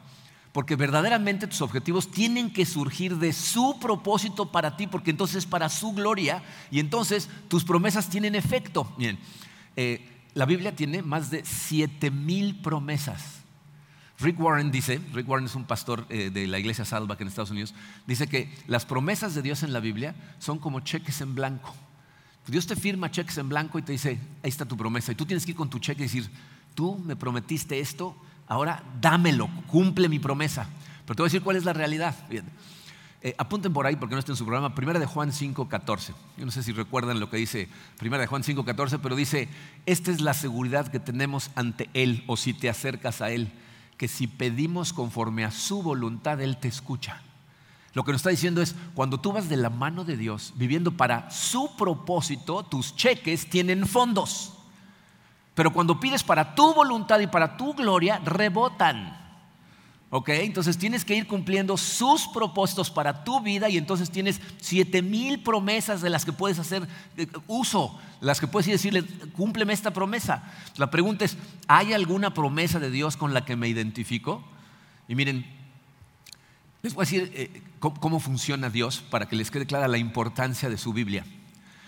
[0.53, 5.47] Porque verdaderamente tus objetivos tienen que surgir de su propósito para ti, porque entonces es
[5.47, 8.93] para su gloria y entonces tus promesas tienen efecto.
[8.99, 9.19] Miren,
[9.77, 13.41] eh, la Biblia tiene más de siete mil promesas.
[14.19, 17.51] Rick Warren dice, Rick Warren es un pastor eh, de la iglesia Salva en Estados
[17.51, 17.75] Unidos,
[18.07, 21.75] dice que las promesas de Dios en la Biblia son como cheques en blanco.
[22.47, 25.13] Dios te firma cheques en blanco y te dice, ahí está tu promesa.
[25.13, 26.29] Y tú tienes que ir con tu cheque y decir,
[26.75, 28.17] tú me prometiste esto,
[28.53, 30.67] ahora dámelo, cumple mi promesa.
[31.05, 32.15] Pero te voy a decir cuál es la realidad.
[33.25, 36.13] Eh, apunten por ahí porque no está en su programa, Primera de Juan 5.14.
[36.37, 39.49] Yo no sé si recuerdan lo que dice Primera de Juan 5.14, pero dice,
[39.87, 43.53] esta es la seguridad que tenemos ante Él o si te acercas a Él,
[43.97, 47.23] que si pedimos conforme a su voluntad, Él te escucha.
[47.95, 50.93] Lo que nos está diciendo es, cuando tú vas de la mano de Dios, viviendo
[50.93, 54.55] para su propósito, tus cheques tienen fondos.
[55.55, 59.19] Pero cuando pides para tu voluntad y para tu gloria, rebotan.
[60.15, 60.29] ¿Ok?
[60.29, 65.43] Entonces tienes que ir cumpliendo sus propósitos para tu vida y entonces tienes siete mil
[65.43, 66.87] promesas de las que puedes hacer
[67.17, 70.53] eh, uso, las que puedes ir decirle, cúmpleme esta promesa.
[70.77, 74.45] La pregunta es, ¿hay alguna promesa de Dios con la que me identifico?
[75.09, 75.47] Y miren,
[76.83, 80.69] les voy a decir eh, cómo funciona Dios para que les quede clara la importancia
[80.69, 81.25] de su Biblia.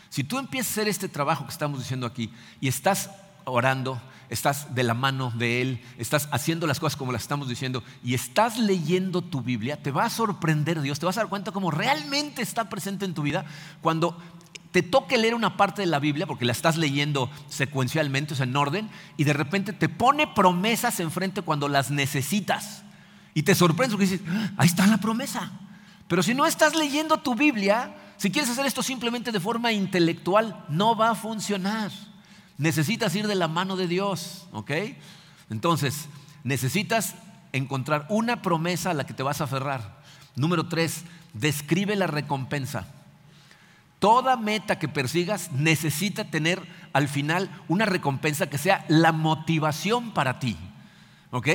[0.09, 3.11] Si tú empiezas a hacer este trabajo que estamos diciendo aquí y estás
[3.45, 7.83] orando, estás de la mano de Él, estás haciendo las cosas como las estamos diciendo
[8.03, 11.53] y estás leyendo tu Biblia, te va a sorprender Dios, te vas a dar cuenta
[11.53, 13.45] cómo realmente está presente en tu vida
[13.81, 14.19] cuando
[14.75, 18.43] te toque leer una parte de la Biblia, porque la estás leyendo secuencialmente, o sea,
[18.43, 22.83] en orden, y de repente te pone promesas enfrente cuando las necesitas.
[23.35, 25.53] Y te sorprende porque dices, ah, ahí está la promesa.
[26.09, 30.65] Pero si no estás leyendo tu Biblia, si quieres hacer esto simplemente de forma intelectual,
[30.69, 31.93] no va a funcionar.
[32.59, 34.71] Necesitas ir de la mano de Dios, ¿ok?
[35.51, 36.09] Entonces,
[36.45, 37.15] necesitas
[37.53, 40.03] encontrar una promesa a la que te vas a aferrar.
[40.37, 42.87] Número tres, describe la recompensa.
[43.99, 46.63] Toda meta que persigas necesita tener
[46.93, 50.57] al final una recompensa que sea la motivación para ti.
[51.31, 51.49] ¿Ok?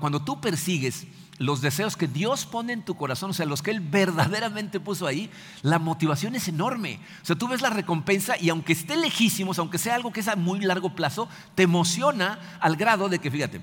[0.00, 1.06] Cuando tú persigues
[1.38, 5.06] los deseos que Dios pone en tu corazón, o sea, los que Él verdaderamente puso
[5.06, 5.30] ahí,
[5.62, 7.00] la motivación es enorme.
[7.22, 10.28] O sea, tú ves la recompensa y aunque esté lejísimos, aunque sea algo que es
[10.28, 13.60] a muy largo plazo, te emociona al grado de que, fíjate,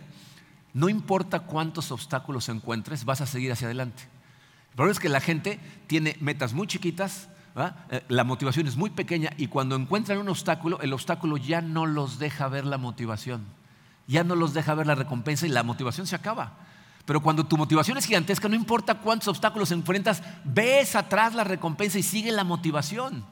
[0.73, 4.03] no importa cuántos obstáculos encuentres, vas a seguir hacia adelante.
[4.71, 7.29] El problema es que la gente tiene metas muy chiquitas,
[7.89, 11.85] eh, la motivación es muy pequeña y cuando encuentran un obstáculo, el obstáculo ya no
[11.85, 13.45] los deja ver la motivación,
[14.07, 16.57] ya no los deja ver la recompensa y la motivación se acaba.
[17.11, 21.99] Pero cuando tu motivación es gigantesca, no importa cuántos obstáculos enfrentas, ves atrás la recompensa
[21.99, 23.25] y sigue la motivación.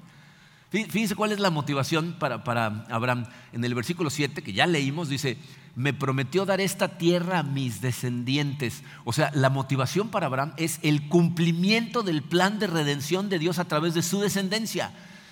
[0.69, 3.27] Fíjense cuál es la motivación para, para, Abraham.
[3.53, 5.37] En el versículo 7, que ya leímos, dice,
[5.77, 8.83] me prometió dar esta tierra a mis descendientes.
[9.05, 13.59] O sea, la motivación para Abraham es el cumplimiento del plan de redención de Dios
[13.59, 14.91] a través de su descendencia.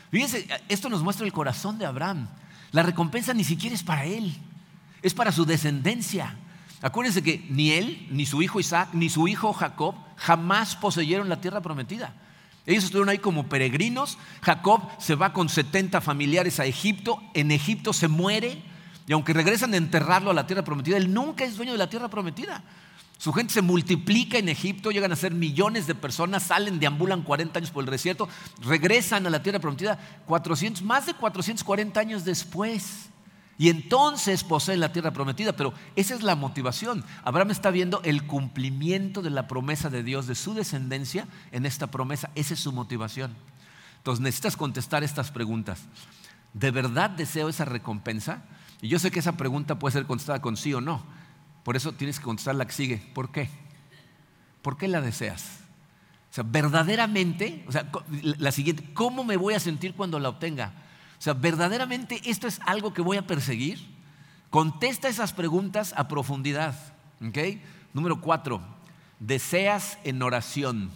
[0.10, 2.29] Fíjense, esto nos muestra el corazón de Abraham.
[2.71, 4.38] La recompensa ni siquiera es para él,
[5.01, 6.38] es para su descendencia.
[6.81, 11.41] Acuérdense que ni él, ni su hijo Isaac, ni su hijo Jacob jamás poseyeron la
[11.41, 12.13] tierra prometida.
[12.67, 14.17] Ellos estuvieron ahí como peregrinos.
[14.41, 17.21] Jacob se va con 70 familiares a Egipto.
[17.33, 18.61] En Egipto se muere.
[19.07, 21.89] Y aunque regresan a enterrarlo a la tierra prometida, él nunca es dueño de la
[21.89, 22.61] tierra prometida.
[23.17, 27.57] Su gente se multiplica en Egipto, llegan a ser millones de personas, salen, deambulan 40
[27.57, 28.29] años por el desierto,
[28.61, 33.09] regresan a la tierra prometida 400, más de 440 años después.
[33.60, 37.04] Y entonces poseen la tierra prometida, pero esa es la motivación.
[37.24, 41.88] Abraham está viendo el cumplimiento de la promesa de Dios, de su descendencia en esta
[41.88, 42.30] promesa.
[42.36, 43.36] Esa es su motivación.
[43.98, 45.82] Entonces necesitas contestar estas preguntas.
[46.54, 48.43] ¿De verdad deseo esa recompensa?
[48.82, 51.04] Y yo sé que esa pregunta puede ser contestada con sí o no.
[51.63, 52.98] Por eso tienes que contestar la que sigue.
[53.13, 53.50] ¿Por qué?
[54.62, 55.62] ¿Por qué la deseas?
[56.30, 57.89] O sea, verdaderamente, o sea,
[58.22, 60.74] la siguiente, ¿cómo me voy a sentir cuando la obtenga?
[61.19, 63.80] O sea, verdaderamente esto es algo que voy a perseguir.
[64.49, 66.75] Contesta esas preguntas a profundidad.
[67.93, 68.62] Número cuatro,
[69.19, 70.91] deseas en oración.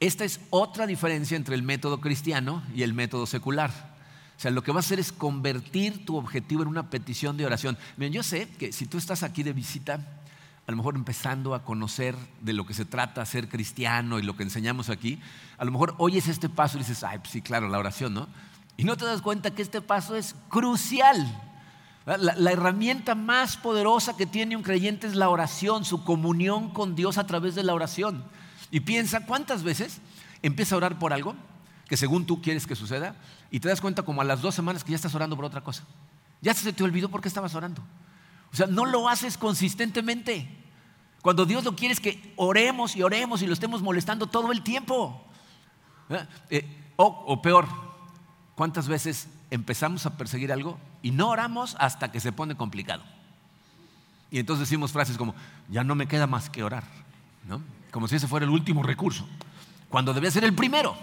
[0.00, 3.94] Esta es otra diferencia entre el método cristiano y el método secular.
[4.36, 7.46] O sea, lo que va a hacer es convertir tu objetivo en una petición de
[7.46, 7.78] oración.
[7.96, 10.00] Miren, yo sé que si tú estás aquí de visita,
[10.66, 14.36] a lo mejor empezando a conocer de lo que se trata ser cristiano y lo
[14.36, 15.20] que enseñamos aquí,
[15.58, 18.28] a lo mejor oyes este paso y dices, ay, pues sí, claro, la oración, ¿no?
[18.76, 21.40] Y no te das cuenta que este paso es crucial.
[22.06, 27.16] La, herramienta más poderosa que tiene un creyente es la oración, su comunión con Dios
[27.16, 28.24] a través de la oración.
[28.70, 30.00] Y piensa, ¿cuántas veces
[30.42, 31.34] empieza a orar por algo
[31.88, 33.16] que según tú quieres que suceda
[33.50, 35.62] y te das cuenta como a las dos semanas que ya estás orando por otra
[35.62, 35.84] cosa?
[36.42, 37.80] Ya se te olvidó por qué estabas orando.
[38.52, 40.46] O sea, no lo haces consistentemente.
[41.22, 44.62] Cuando Dios lo quiere es que oremos y oremos y lo estemos molestando todo el
[44.62, 45.24] tiempo.
[46.50, 47.66] Eh, o peor,
[48.54, 53.02] ¿Cuántas veces empezamos a perseguir algo y no oramos hasta que se pone complicado?
[54.30, 55.34] Y entonces decimos frases como,
[55.68, 56.84] ya no me queda más que orar,
[57.48, 57.60] ¿no?
[57.90, 59.26] Como si ese fuera el último recurso,
[59.88, 60.96] cuando debía ser el primero.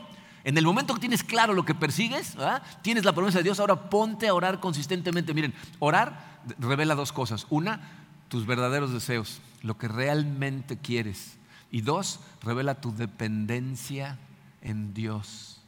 [0.44, 2.36] En el momento que tienes claro lo que persigues,
[2.82, 5.34] tienes la promesa de Dios, ahora ponte a orar consistentemente.
[5.34, 7.46] Miren, orar revela dos cosas.
[7.50, 7.82] Una,
[8.28, 11.38] tus verdaderos deseos, lo que realmente quieres.
[11.70, 14.18] Y dos, revela tu dependencia
[14.62, 15.61] en Dios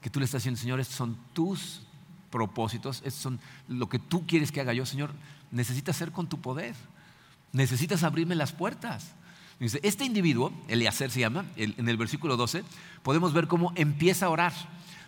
[0.00, 1.82] que tú le estás diciendo, Señor, estos son tus
[2.30, 5.12] propósitos, estos son lo que tú quieres que haga yo, Señor,
[5.50, 6.74] necesitas hacer con tu poder,
[7.52, 9.14] necesitas abrirme las puertas.
[9.58, 12.62] Dice, este individuo, Eliezer se llama, en el versículo 12,
[13.02, 14.52] podemos ver cómo empieza a orar.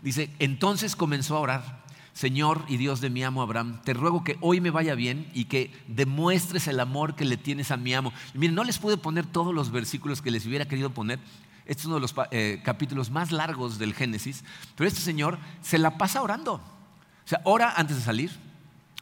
[0.03, 1.89] Dice, entonces comenzó a orar.
[2.19, 5.45] Señor y Dios de mi amo Abraham, te ruego que hoy me vaya bien y
[5.45, 8.13] que demuestres el amor que le tienes a mi amo.
[8.35, 11.21] miren, no les pude poner todos los versículos que les hubiera querido poner.
[11.69, 14.43] Este es uno de los eh, capítulos más largos del Génesis.
[14.75, 16.55] Pero este señor se la pasa orando.
[16.55, 18.33] O sea, ora antes de salir,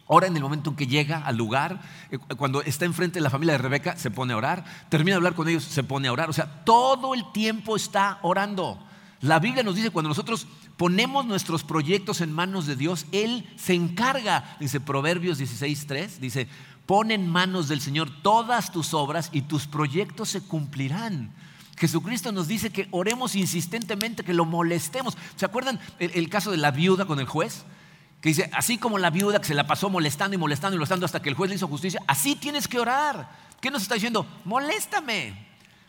[0.07, 3.31] ora en el momento en que llega al lugar, eh, cuando está enfrente de la
[3.31, 6.13] familia de Rebeca, se pone a orar, termina de hablar con ellos, se pone a
[6.13, 6.29] orar.
[6.29, 8.85] O sea, todo el tiempo está orando.
[9.21, 13.75] La Biblia nos dice cuando nosotros ponemos nuestros proyectos en manos de Dios, Él se
[13.75, 16.49] encarga, dice Proverbios 16.3, dice,
[16.85, 21.33] pon en manos del Señor todas tus obras y tus proyectos se cumplirán.
[21.77, 25.17] Jesucristo nos dice que oremos insistentemente, que lo molestemos.
[25.37, 27.65] ¿Se acuerdan el, caso de la viuda con el juez?
[28.21, 31.05] Que dice, así como la viuda que se la pasó molestando y molestando y molestando
[31.05, 33.29] hasta que el juez le hizo justicia, así tienes que orar.
[33.61, 34.27] ¿Qué nos está diciendo?
[34.45, 35.49] Moléstame,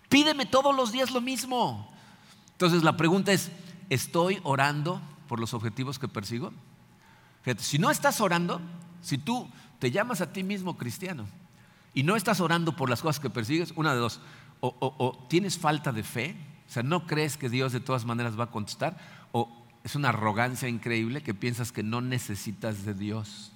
[0.09, 1.89] pídeme todos los días lo mismo.
[2.51, 3.51] Entonces la pregunta es,
[3.89, 6.51] ¿estoy orando por los objetivos que persigo?
[7.43, 8.59] Fíjate, si no estás orando,
[9.01, 9.47] si tú
[9.79, 11.25] te llamas a ti mismo cristiano
[11.93, 14.19] y no estás orando por las cosas que persigues, una de dos,
[14.59, 16.35] o, tienes falta de fe,
[16.67, 18.97] o sea, no crees que Dios de todas maneras va a contestar,
[19.31, 19.49] o
[19.83, 23.53] es una arrogancia increíble que piensas que no necesitas de Dios.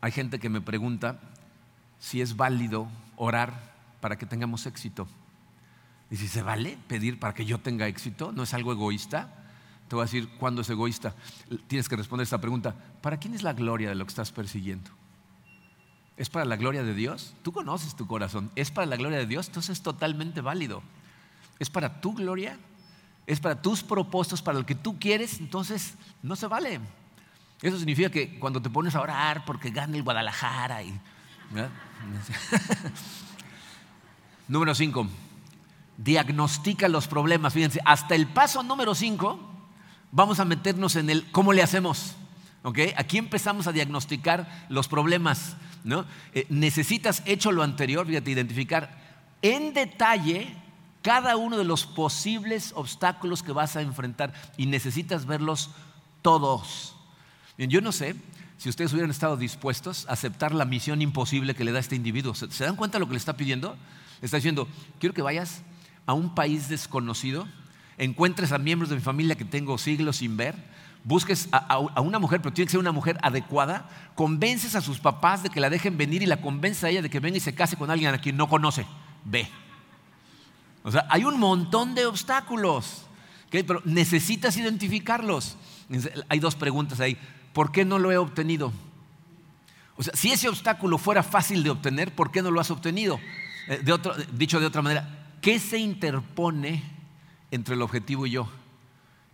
[0.00, 1.20] Hay gente que me pregunta
[1.98, 5.06] si es válido orar para que tengamos éxito.
[6.10, 9.32] Y si se vale pedir para que yo tenga éxito, no es algo egoísta.
[9.88, 11.14] Te voy a decir cuándo es egoísta.
[11.68, 12.74] Tienes que responder esta pregunta.
[13.00, 14.90] ¿Para quién es la gloria de lo que estás persiguiendo?
[16.16, 17.34] ¿Es para la gloria de Dios?
[17.42, 18.50] Tú conoces tu corazón.
[18.56, 19.46] ¿Es para la gloria de Dios?
[19.48, 20.82] Entonces es totalmente válido.
[21.58, 22.58] ¿Es para tu gloria?
[23.26, 25.40] ¿Es para tus propósitos, para lo que tú quieres?
[25.40, 26.80] Entonces no se vale.
[27.62, 30.98] Eso significa que cuando te pones a orar porque gane el Guadalajara y...
[34.48, 35.08] Número 5
[36.02, 37.52] diagnostica los problemas.
[37.52, 39.38] Fíjense, hasta el paso número 5
[40.12, 42.16] vamos a meternos en el cómo le hacemos.
[42.96, 45.56] Aquí empezamos a diagnosticar los problemas.
[45.84, 46.04] ¿No?
[46.34, 48.98] Eh, necesitas, hecho lo anterior, fíjate, identificar
[49.42, 50.54] en detalle
[51.02, 55.70] cada uno de los posibles obstáculos que vas a enfrentar y necesitas verlos
[56.22, 56.94] todos.
[57.56, 58.14] yo no sé
[58.58, 62.34] si ustedes hubieran estado dispuestos a aceptar la misión imposible que le da este individuo.
[62.34, 63.74] ¿Se, ¿Se dan cuenta de lo que le está pidiendo?
[64.20, 65.62] Le está diciendo, quiero que vayas
[66.04, 67.48] a un país desconocido,
[67.96, 70.56] encuentres a miembros de mi familia que tengo siglos sin ver,
[71.04, 75.42] busques a, una mujer, pero tiene que ser una mujer adecuada, convences a sus papás
[75.42, 77.54] de que la dejen venir y la convences a ella de que venga y se
[77.54, 78.86] case con alguien a quien no conoce.
[79.24, 79.48] Ve.
[80.82, 83.02] O sea, hay un montón de obstáculos,
[83.50, 85.56] pero necesitas identificarlos.
[86.28, 87.16] Hay dos preguntas ahí.
[87.52, 88.72] ¿Por qué no lo he obtenido?
[89.96, 93.20] O sea, si ese obstáculo fuera fácil de obtener, ¿por qué no lo has obtenido?
[93.68, 93.82] Eh,
[94.32, 96.82] dicho de otra manera, ¿Qué se interpone
[97.50, 98.48] entre el objetivo y yo?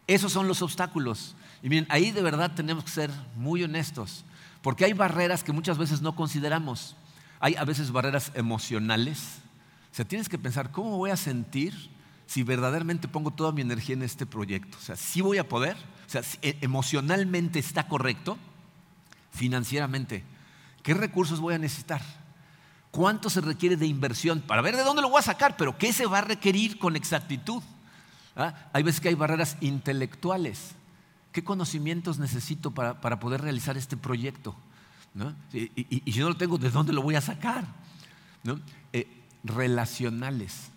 [0.07, 1.35] Esos son los obstáculos.
[1.63, 4.25] Y miren, ahí de verdad tenemos que ser muy honestos,
[4.63, 6.97] porque hay barreras que muchas veces no consideramos.
[7.41, 9.39] Hay a veces barreras emocionales.
[9.93, 11.91] O sea, tienes que pensar, ¿cómo voy a sentir
[12.27, 14.77] si verdaderamente pongo toda mi energía en este proyecto?
[14.79, 15.77] O sea, ¿sí voy a poder?
[16.07, 18.39] O sea, e, emocionalmente está correcto,
[19.33, 20.25] financieramente,
[20.83, 22.03] ¿qué recursos voy a necesitar?
[22.91, 24.41] ¿Cuánto se requiere de inversión?
[24.41, 26.97] Para ver de dónde lo voy a sacar, pero ¿qué se va a requerir con
[26.97, 27.63] exactitud?
[28.35, 28.55] ¿Ah?
[28.73, 30.75] Hay veces que hay barreras intelectuales.
[31.37, 34.57] ¿Qué conocimientos necesito para, poder realizar este proyecto?
[35.53, 37.67] Y, si no lo tengo, ¿de dónde lo voy a sacar?
[38.95, 39.07] Eh,
[39.45, 40.71] relacionales.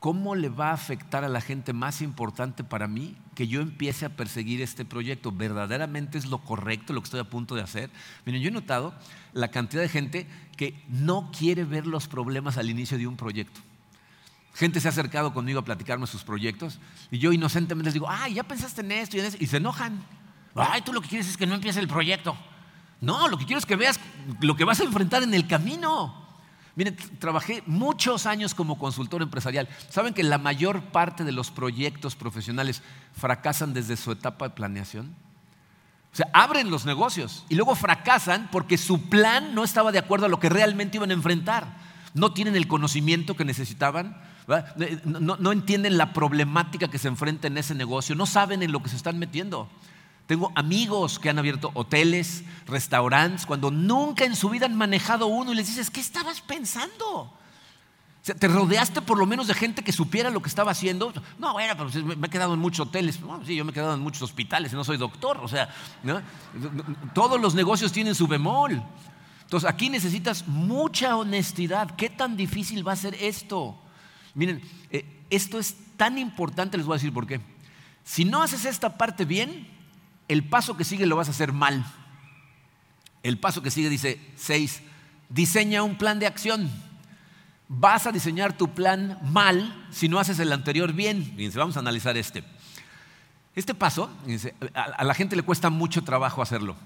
[0.00, 4.04] ¿Cómo le va a afectar a la gente más importante para mí que yo empiece
[4.04, 5.30] a perseguir este proyecto?
[5.30, 7.88] ¿Verdaderamente es lo correcto lo que estoy a punto de hacer?
[8.26, 8.94] Miren, yo he notado
[9.32, 10.26] la cantidad de gente
[10.56, 13.60] que no quiere ver los problemas al inicio de un proyecto.
[14.54, 16.78] Gente se ha acercado conmigo a platicarme sus proyectos
[17.10, 19.56] y yo inocentemente les digo, ay, ya pensaste en esto y en eso, y se
[19.56, 20.02] enojan.
[20.54, 22.36] Ay, tú lo que quieres es que no empiece el proyecto.
[23.00, 23.98] No, lo que quiero es que veas
[24.40, 26.24] lo que vas a enfrentar en el camino.
[26.76, 29.68] Miren, trabajé muchos años como consultor empresarial.
[29.90, 35.14] ¿Saben que la mayor parte de los proyectos profesionales fracasan desde su etapa de planeación?
[36.12, 40.26] O sea, abren los negocios y luego fracasan porque su plan no estaba de acuerdo
[40.26, 41.76] a lo que realmente iban a enfrentar.
[42.14, 44.16] No tienen el conocimiento que necesitaban,
[45.04, 48.82] no, no entienden la problemática que se enfrenta en ese negocio, no saben en lo
[48.82, 49.68] que se están metiendo.
[50.26, 55.52] Tengo amigos que han abierto hoteles, restaurantes, cuando nunca en su vida han manejado uno
[55.52, 57.32] y les dices, ¿qué estabas pensando?
[58.22, 61.12] ¿Te rodeaste por lo menos de gente que supiera lo que estaba haciendo?
[61.38, 63.20] No, bueno, pero me he quedado en muchos hoteles.
[63.44, 65.38] sí, yo me he quedado en muchos hospitales no soy doctor.
[65.42, 65.68] O sea,
[67.12, 68.82] todos los negocios tienen su bemol.
[69.42, 71.90] Entonces, aquí necesitas mucha honestidad.
[71.96, 73.78] ¿Qué tan difícil va a ser esto?
[74.34, 77.40] Miren, eh, esto es tan importante, les voy a decir por qué.
[78.04, 79.66] Si no haces esta parte bien,
[80.28, 81.84] el paso que sigue lo vas a hacer mal.
[83.22, 84.82] El paso que sigue dice 6,
[85.28, 86.70] diseña un plan de acción.
[87.68, 91.24] Vas a diseñar tu plan mal si no haces el anterior bien.
[91.36, 92.44] Fíjense, vamos a analizar este.
[93.54, 94.10] Este paso,
[94.74, 96.76] a la gente le cuesta mucho trabajo hacerlo.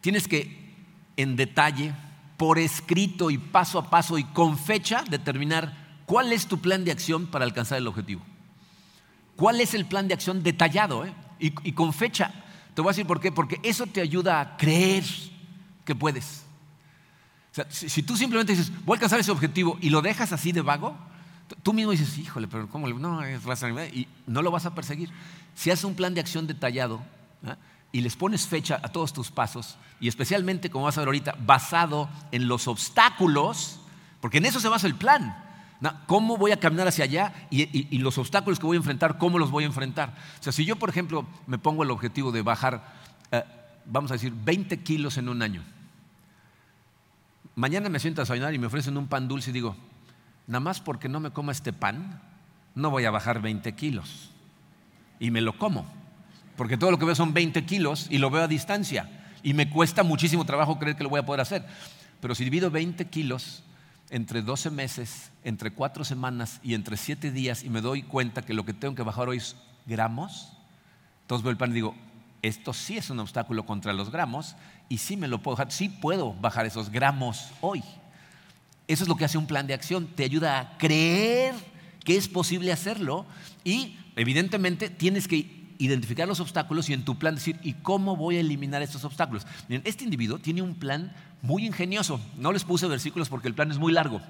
[0.00, 0.74] Tienes que,
[1.16, 1.94] en detalle,
[2.36, 6.92] por escrito y paso a paso y con fecha, determinar cuál es tu plan de
[6.92, 8.22] acción para alcanzar el objetivo.
[9.36, 11.04] ¿Cuál es el plan de acción detallado?
[11.04, 11.12] Eh?
[11.38, 12.32] Y, con fecha.
[12.74, 13.32] Te voy a decir por qué.
[13.32, 15.04] Porque eso te ayuda a creer
[15.84, 16.44] que puedes.
[17.52, 20.52] O sea, si, tú simplemente dices, voy a alcanzar ese objetivo y lo dejas así
[20.52, 20.96] de vago,
[21.62, 22.88] tú mismo dices, híjole, pero ¿cómo?
[22.88, 23.42] No, es
[23.92, 25.10] y no lo vas a perseguir.
[25.54, 27.00] Si haces un plan de acción detallado
[27.46, 27.56] ¿ah?
[27.92, 31.36] y les pones fecha a todos tus pasos, y especialmente, como vas a ver ahorita,
[31.46, 33.78] basado en los obstáculos,
[34.20, 35.43] porque en eso se basa el plan.
[36.06, 39.50] ¿Cómo voy a caminar hacia allá y, los obstáculos que voy a enfrentar, cómo los
[39.50, 40.14] voy a enfrentar?
[40.40, 42.94] O sea, si yo, por ejemplo, me pongo el objetivo de bajar,
[43.32, 43.44] eh,
[43.84, 45.62] vamos a decir, 20 kilos en un año,
[47.54, 49.76] mañana me siento a desayunar y me ofrecen un pan dulce y digo,
[50.46, 52.22] nada más porque no me coma este pan,
[52.74, 54.30] no voy a bajar 20 kilos.
[55.20, 55.86] Y me lo como,
[56.56, 59.10] porque todo lo que veo son 20 kilos y lo veo a distancia.
[59.42, 61.66] Y me cuesta muchísimo trabajo creer que lo voy a poder hacer.
[62.20, 63.62] Pero si divido 20 kilos
[64.14, 68.54] entre 12 meses, entre 4 semanas y entre 7 días y me doy cuenta que
[68.54, 70.52] lo que tengo que bajar hoy es gramos,
[71.22, 71.96] entonces veo el y digo,
[72.40, 74.54] esto sí es un obstáculo contra los gramos
[74.88, 77.82] y sí me lo puedo bajar, sí puedo bajar esos gramos hoy.
[78.86, 81.56] Eso es lo que hace un plan de acción, te ayuda a creer
[82.04, 83.26] que es posible hacerlo
[83.64, 88.36] y evidentemente tienes que identificar los obstáculos y en tu plan decir, ¿y cómo voy
[88.36, 89.44] a eliminar estos obstáculos?
[89.68, 91.12] Miren, este individuo tiene un plan
[91.44, 92.20] muy ingenioso.
[92.38, 94.22] No les puse versículos porque el plan es muy largo.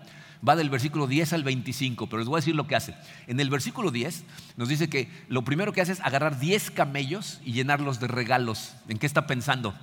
[0.46, 2.96] Va del versículo 10 al 25, pero les voy a decir lo que hace.
[3.28, 4.24] En el versículo 10
[4.56, 8.74] nos dice que lo primero que hace es agarrar 10 camellos y llenarlos de regalos.
[8.88, 9.74] ¿En qué está pensando?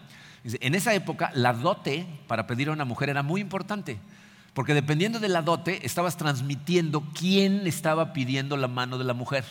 [0.43, 3.97] En esa época la dote para pedir a una mujer era muy importante.
[4.53, 9.45] Porque dependiendo de la dote, estabas transmitiendo quién estaba pidiendo la mano de la mujer.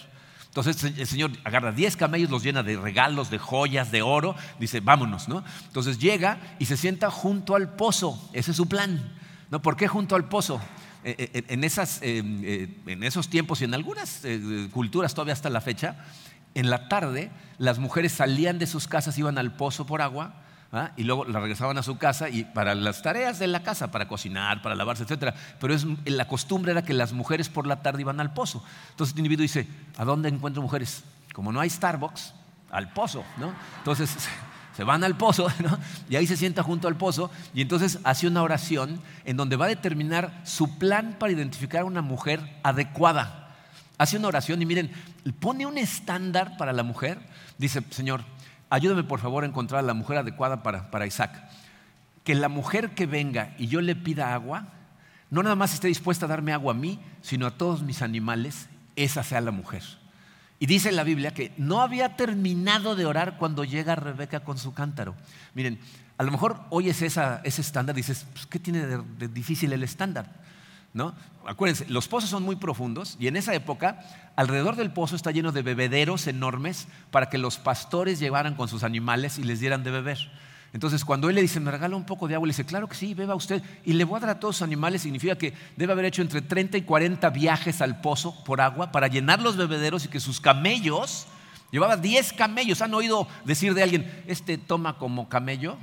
[0.51, 4.81] Entonces el Señor agarra 10 camellos, los llena de regalos, de joyas, de oro, dice,
[4.81, 5.45] vámonos, ¿no?
[5.69, 9.17] Entonces llega y se sienta junto al pozo, ese es su plan.
[9.49, 9.63] ¿No?
[9.63, 10.61] ¿Por qué junto al pozo?
[11.05, 14.23] Eh, eh, en, esas, eh, en esos tiempos y en algunas
[14.73, 16.05] culturas todavía hasta la fecha,
[16.55, 20.35] en la tarde las mujeres salían de sus casas, iban al pozo por agua,
[20.97, 24.07] y luego la regresaban a su casa y para las tareas de la casa, para
[24.07, 25.35] cocinar, para lavarse, etc.
[25.59, 28.63] Pero la costumbre era que las mujeres por la tarde iban al pozo.
[28.91, 29.67] Entonces este individuo dice,
[29.99, 31.03] ¿a dónde encuentro mujeres?
[31.33, 32.35] Como no hay Starbucks,
[32.71, 33.53] al pozo, ¿no?
[33.79, 34.15] Entonces
[34.77, 35.77] se van al pozo, ¿no?
[36.09, 39.65] Y ahí se sienta junto al pozo y entonces hace una oración en donde va
[39.65, 43.57] a determinar su plan para identificar a una mujer adecuada.
[43.99, 44.93] Hace una oración y miren,
[45.41, 47.19] pone un estándar para la mujer.
[47.59, 48.25] Dice, Señor,
[48.71, 51.43] ayúdame por favor a encontrar a la mujer adecuada para, para Isaac.
[52.25, 54.69] Que la mujer que venga y yo le pida agua,
[55.31, 58.69] no nada más esté dispuesta a darme agua a mí, sino a todos mis animales,
[58.97, 59.83] esa sea la mujer.
[60.59, 64.75] Y dice la Biblia que no había terminado de orar cuando llega Rebeca con su
[64.75, 65.15] cántaro.
[65.55, 65.79] Miren,
[66.19, 70.27] a lo mejor oyes esa, ese estándar dices, pues, ¿qué tiene de difícil el estándar?
[70.93, 71.15] ¿No?
[71.47, 74.01] Acuérdense, los pozos son muy profundos y en esa época
[74.37, 78.83] alrededor del pozo está lleno de bebederos enormes para que los pastores llevaran con sus
[78.83, 80.19] animales y les dieran de beber.
[80.73, 82.95] Entonces, cuando él le dice, me regala un poco de agua, le dice, claro que
[82.95, 83.61] sí, beba usted.
[83.85, 86.43] Y le voy a dar a todos los animales, significa que debe haber hecho entre
[86.43, 90.41] 30 y 40 viajes al pozo por agua para llenar los bebederos y que sus
[90.41, 91.27] camellos,
[91.73, 92.83] llevaba 10 camellos.
[92.83, 95.77] ¿Han oído decir de alguien, este toma como camello?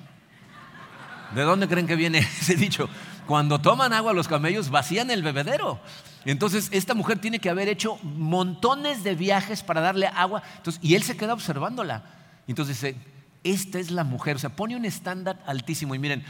[1.36, 2.88] ¿De dónde creen que viene ese dicho?
[3.28, 5.80] Cuando toman agua los camellos, vacían el bebedero.
[6.24, 10.42] Entonces, esta mujer tiene que haber hecho montones de viajes para darle agua.
[10.82, 12.04] y él se queda observándola.
[12.48, 12.98] Entonces dice,
[13.44, 14.38] esta es la mujer.
[14.38, 15.94] O sea, pone un estándar altísimo.
[15.94, 16.24] Y miren,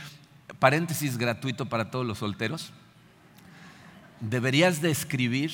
[0.60, 2.72] paréntesis gratuito para todos los solteros.
[4.20, 5.52] Deberías de escribir,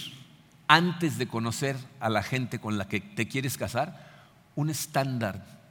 [0.68, 4.14] antes de conocer a la gente con la que te quieres casar,
[4.56, 5.63] un estándar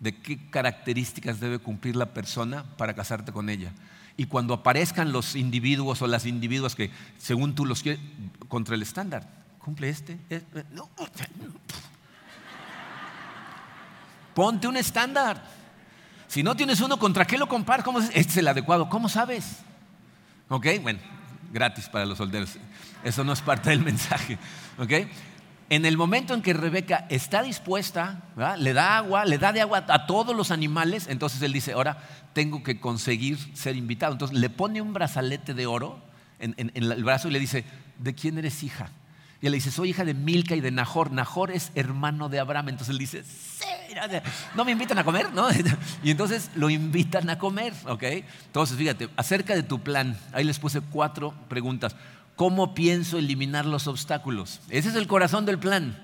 [0.00, 3.72] de qué características debe cumplir la persona para casarte con ella
[4.20, 8.00] y cuando aparezcan los individuos o las individuas que según tú los quieres,
[8.48, 9.26] contra el estándar,
[9.58, 10.18] cumple este.
[10.28, 10.64] Eh, eh,
[14.34, 15.42] Ponte un estándar.
[16.28, 17.82] Si no tienes uno, ¿contra qué lo comparas?
[17.82, 18.90] ¿Cómo Este es el adecuado.
[18.90, 19.60] ¿Cómo sabes?
[20.50, 20.66] ¿Ok?
[20.82, 21.00] Bueno,
[21.50, 22.58] gratis para los solteros.
[23.02, 24.38] Eso no es parte del mensaje.
[24.78, 24.92] ¿Ok?
[25.70, 28.24] En el momento en que Rebeca está dispuesta,
[28.58, 31.98] le da agua, le da de agua a todos los animales, entonces él dice, ahora
[32.32, 34.12] tengo que conseguir ser invitado.
[34.12, 36.00] Entonces le pone un brazalete de oro
[36.40, 37.64] en, el brazo y le dice,
[38.00, 38.90] ¿de quién eres hija?
[39.40, 41.12] Y él le dice, soy hija de Milca y de Nahor.
[41.12, 42.70] Nahor es hermano de Abraham.
[42.70, 43.64] Entonces él dice, sí,
[44.56, 45.48] no me invitan a comer, ¿no?
[46.02, 48.02] Y entonces lo invitan a comer, ¿ok?
[48.46, 51.94] Entonces, fíjate, acerca de tu plan, ahí les puse cuatro preguntas.
[52.40, 54.60] ¿Cómo pienso eliminar los obstáculos?
[54.70, 56.02] Ese es el corazón del plan.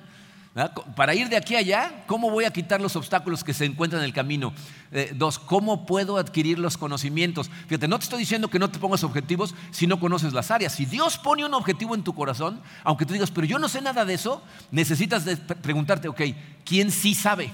[0.95, 4.03] Para ir de aquí a allá, ¿cómo voy a quitar los obstáculos que se encuentran
[4.03, 4.53] en el camino?
[4.93, 7.51] Eh, dos, ¿cómo puedo adquirir los conocimientos?
[7.69, 10.75] Fíjate, no te estoy diciendo que no te pongas objetivos si no conoces las áreas.
[10.75, 13.81] Si Dios pone un objetivo en tu corazón, aunque tú digas, pero yo no sé
[13.81, 15.25] nada de eso, necesitas
[15.63, 16.21] preguntarte, ok,
[16.67, 17.51] ¿quién sí sabe?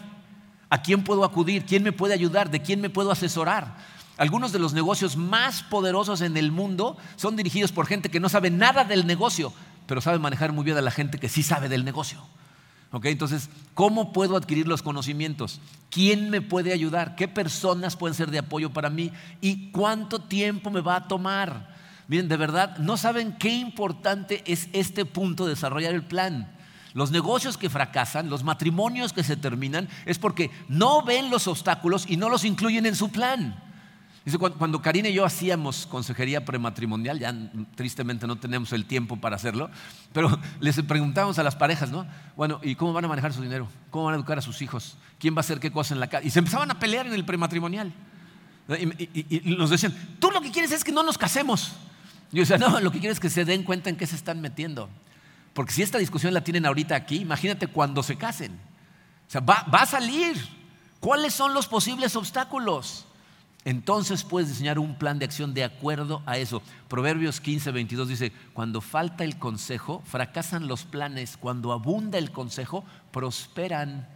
[0.71, 1.65] ¿A quién puedo acudir?
[1.65, 2.51] ¿Quién me puede ayudar?
[2.51, 3.77] ¿De quién me puedo asesorar?
[4.19, 8.29] Algunos de los negocios más poderosos en el mundo son dirigidos por gente que no
[8.29, 9.53] sabe nada del negocio,
[9.87, 12.23] pero sabe manejar muy bien a la gente que sí sabe del negocio.
[13.05, 15.61] Entonces, ¿cómo puedo adquirir los conocimientos?
[15.91, 17.17] ¿Quién me puede ayudar?
[17.17, 19.11] ¿Qué personas pueden ser de apoyo para mí?
[19.41, 21.75] ¿Y cuánto tiempo me va a tomar?
[22.07, 26.53] Miren, de verdad, no saben qué importante es este punto de desarrollar el plan.
[26.93, 32.05] Los negocios que fracasan, los matrimonios que se terminan, es porque no ven los obstáculos
[32.07, 33.62] y no los incluyen en su plan.
[34.25, 37.35] Dice, cuando Karina y yo hacíamos consejería prematrimonial, ya
[37.75, 39.69] tristemente no tenemos el tiempo para hacerlo,
[40.13, 42.07] pero les preguntábamos a las parejas, ¿no?
[42.37, 43.69] Bueno, ¿y cómo van a manejar su dinero?
[43.91, 44.97] ¿Cómo van a educar a sus hijos?
[45.19, 46.25] ¿Quién va a hacer qué cosa en la casa?
[46.25, 47.93] Y se empezaban a pelear en el prematrimonial.
[48.69, 51.73] Y, nos decían, tú lo que quieres es que no nos casemos.
[52.31, 54.41] Yo decía, no, lo que quiero es que se den cuenta en qué se están
[54.41, 54.89] metiendo.
[55.53, 58.53] Porque si esta discusión la tienen ahorita aquí, imagínate cuando se casen.
[58.53, 60.37] O sea, va a salir.
[61.01, 63.07] ¿Cuáles son los posibles obstáculos?
[63.65, 66.63] Entonces puedes diseñar un plan de acción de acuerdo a eso.
[66.89, 71.37] Proverbios 15, 22 dice, cuando falta el consejo, fracasan los planes.
[71.37, 74.09] Cuando abunda el consejo, prosperan.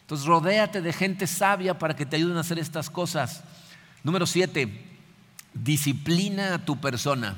[0.00, 3.42] Entonces rodéate de gente sabia para que te ayuden a hacer estas cosas.
[4.02, 4.86] Número 7,
[5.52, 7.36] disciplina a tu persona.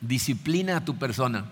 [0.00, 1.46] Disciplina a tu persona.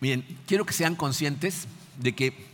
[0.00, 1.66] Bien, quiero que sean conscientes
[1.98, 2.45] de que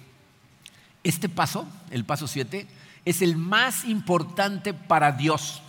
[1.04, 2.66] este paso, el paso 7,
[3.04, 5.62] es el más importante para Dios.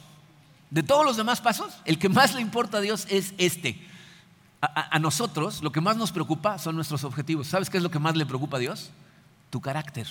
[0.69, 3.87] De todos los demás pasos, el que más le importa a Dios es este.
[4.61, 7.47] A, nosotros lo que más nos preocupa son nuestros objetivos.
[7.47, 8.91] ¿Sabes qué es lo que más le preocupa a Dios?
[9.49, 10.07] Tu carácter.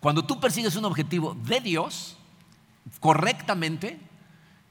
[0.00, 2.16] Cuando tú persigues un objetivo de Dios
[2.98, 4.00] correctamente,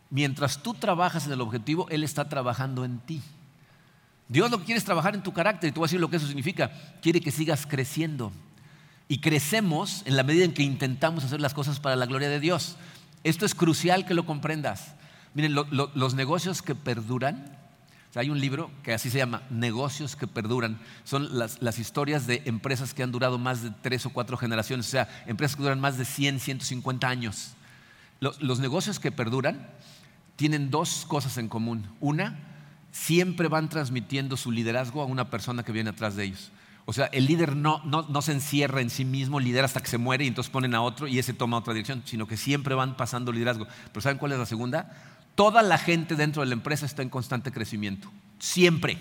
[0.10, 3.22] mientras tú trabajas en el objetivo, Él está trabajando en ti.
[4.28, 6.10] Dios lo que quiere es trabajar en tu carácter y tú vas a decir lo
[6.10, 6.70] que eso significa.
[7.02, 8.32] Quiere que sigas creciendo
[9.10, 12.40] y crecemos en la medida en que intentamos hacer las cosas para la gloria de
[12.40, 12.78] Dios.
[13.24, 14.94] Esto es crucial que lo comprendas.
[15.34, 17.58] Miren, los negocios que perduran,
[18.16, 20.80] hay un libro que así se llama, Negocios que perduran.
[21.04, 24.92] Son las, historias de empresas que han durado más de tres o cuatro generaciones, o
[24.92, 27.54] sea, empresas que duran más de 100, 150 años.
[28.20, 29.72] los negocios que perduran
[30.36, 31.88] tienen dos cosas en común.
[32.00, 32.38] Una,
[32.92, 36.52] siempre van transmitiendo su liderazgo a una persona que viene atrás de ellos.
[36.90, 40.00] O sea, el líder no, no, se encierra en sí mismo, lidera hasta que se
[40.00, 42.98] muere y entonces ponen a otro y ese toma otra dirección, sino que siempre van
[42.98, 43.68] pasando liderazgo.
[43.92, 44.92] Pero ¿saben cuál es la segunda?
[45.36, 48.10] Toda la gente dentro de la empresa está en constante crecimiento.
[48.40, 48.98] Siempre.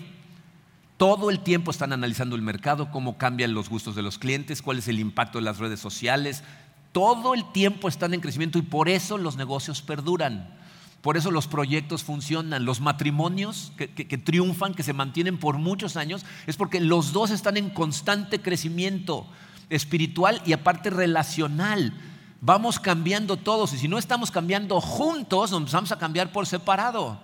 [0.97, 4.77] Todo el tiempo están analizando el mercado, cómo cambian los gustos de los clientes, cuál
[4.77, 6.43] es el impacto de las redes sociales.
[6.91, 10.58] Todo el tiempo están en crecimiento y por eso los negocios perduran.
[11.01, 13.87] Por eso los proyectos funcionan, los matrimonios que,
[14.17, 19.25] triunfan, que se mantienen por muchos años, es porque los dos están en constante crecimiento
[19.69, 21.93] espiritual y aparte relacional.
[22.41, 27.21] Vamos cambiando todos y si no estamos cambiando juntos, nos vamos a cambiar por separado.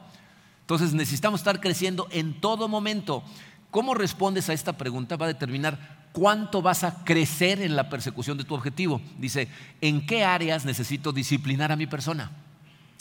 [0.61, 3.23] Entonces necesitamos estar creciendo en todo momento.
[3.71, 5.17] ¿Cómo respondes a esta pregunta?
[5.17, 9.01] Va a determinar cuánto vas a crecer en la persecución de tu objetivo.
[9.17, 9.49] Dice,
[9.81, 12.31] ¿en qué áreas necesito disciplinar a mi persona?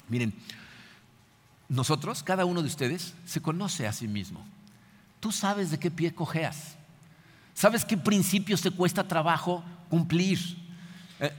[0.09, 0.35] Miren,
[1.75, 4.45] nosotros, cada uno de ustedes, se conoce a sí mismo.
[5.21, 6.77] Tú sabes de qué pie cojeas.
[7.55, 10.39] Sabes qué principios te cuesta trabajo cumplir.
[11.21, 11.33] Eh,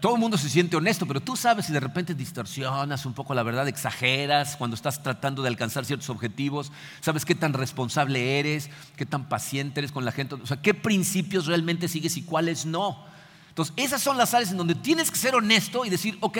[0.00, 3.34] todo el mundo se siente honesto, pero tú sabes si de repente distorsionas un poco
[3.34, 6.70] la verdad, exageras cuando estás tratando de alcanzar ciertos objetivos,
[7.00, 10.74] sabes qué tan responsable eres, qué tan paciente eres con la gente, o sea, qué
[10.74, 13.11] principios realmente sigues y cuáles no.
[13.52, 16.38] Entonces, esas son las áreas en donde tienes que ser honesto y decir, ok,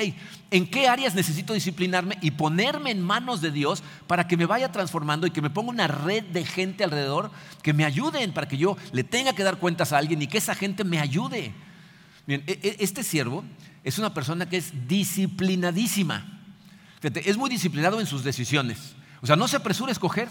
[0.51, 4.73] ¿en qué áreas necesito disciplinarme y ponerme en manos de Dios para que me vaya
[4.73, 7.31] transformando y que me ponga una red de gente alrededor
[7.63, 10.39] que me ayuden para que yo le tenga que dar cuentas a alguien y que
[10.39, 11.53] esa gente me ayude?
[12.27, 13.45] Bien, e, e, este siervo
[13.85, 16.41] es una persona que es disciplinadísima.
[17.03, 18.95] Es muy disciplinado en sus decisiones.
[19.21, 20.29] O sea, no se apresura a escoger.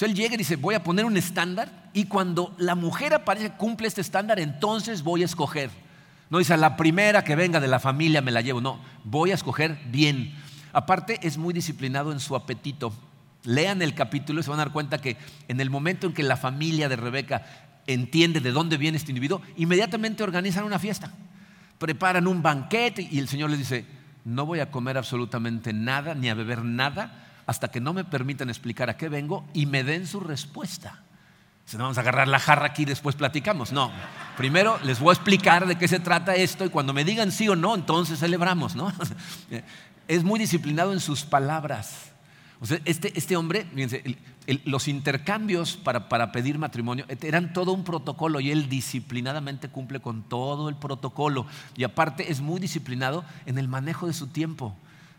[0.00, 3.88] Él llega y dice, voy a poner un estándar y cuando la mujer aparece, cumple
[3.88, 5.83] este estándar, entonces voy a escoger.
[6.30, 8.60] No dice, la primera que venga de la familia me la llevo.
[8.60, 10.34] No, voy a escoger bien.
[10.72, 12.92] Aparte, es muy disciplinado en su apetito.
[13.44, 15.16] Lean el capítulo y se van a dar cuenta que
[15.48, 17.44] en el momento en que la familia de Rebeca
[17.86, 21.12] entiende de dónde viene este individuo, inmediatamente organizan una fiesta,
[21.78, 23.84] preparan un banquete y el Señor les dice,
[24.24, 28.48] no voy a comer absolutamente nada ni a beber nada hasta que no me permitan
[28.48, 31.03] explicar a qué vengo y me den su respuesta.
[31.66, 33.72] Si no vamos a agarrar la jarra aquí y después platicamos.
[33.72, 33.90] No,
[34.36, 37.48] primero les voy a explicar de qué se trata esto y cuando me digan sí
[37.48, 38.74] o no, entonces celebramos.
[38.74, 38.92] ¿no?
[40.06, 42.12] Es muy disciplinado en sus palabras.
[42.60, 44.18] O sea, este, este hombre, fíjense,
[44.64, 50.22] los intercambios para, para, pedir matrimonio eran todo un protocolo y él disciplinadamente cumple con
[50.22, 51.46] todo el protocolo.
[51.74, 54.76] Y aparte es muy disciplinado en el manejo de su tiempo.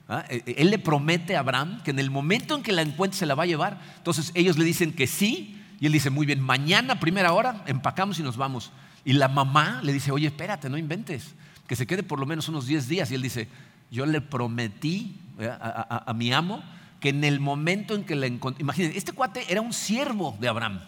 [0.07, 0.23] ¿ah?
[0.29, 3.17] E, e, él le promete a Abraham que en el momento en que la encuentre
[3.17, 3.81] se la va a llevar.
[3.97, 8.19] Entonces ellos le dicen que sí y él dice, muy bien, mañana primera hora empacamos
[8.19, 8.71] y nos vamos.
[9.03, 11.35] Y la mamá le dice, oye, espérate, no inventes,
[11.67, 13.11] que se quede por lo menos unos 10 días.
[13.11, 13.47] Y él dice,
[13.91, 16.63] yo le prometí a, mi amo
[16.99, 20.47] que en el momento en que le encontré, imagínense, este cuate era un siervo de
[20.47, 20.81] Abraham.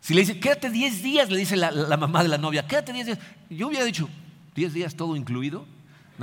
[0.00, 3.06] Si le dice, quédate 10 días, le dice la, mamá de la novia, quédate 10
[3.06, 3.18] días.
[3.50, 4.08] Yo hubiera dicho,
[4.54, 5.66] 10 días todo incluido,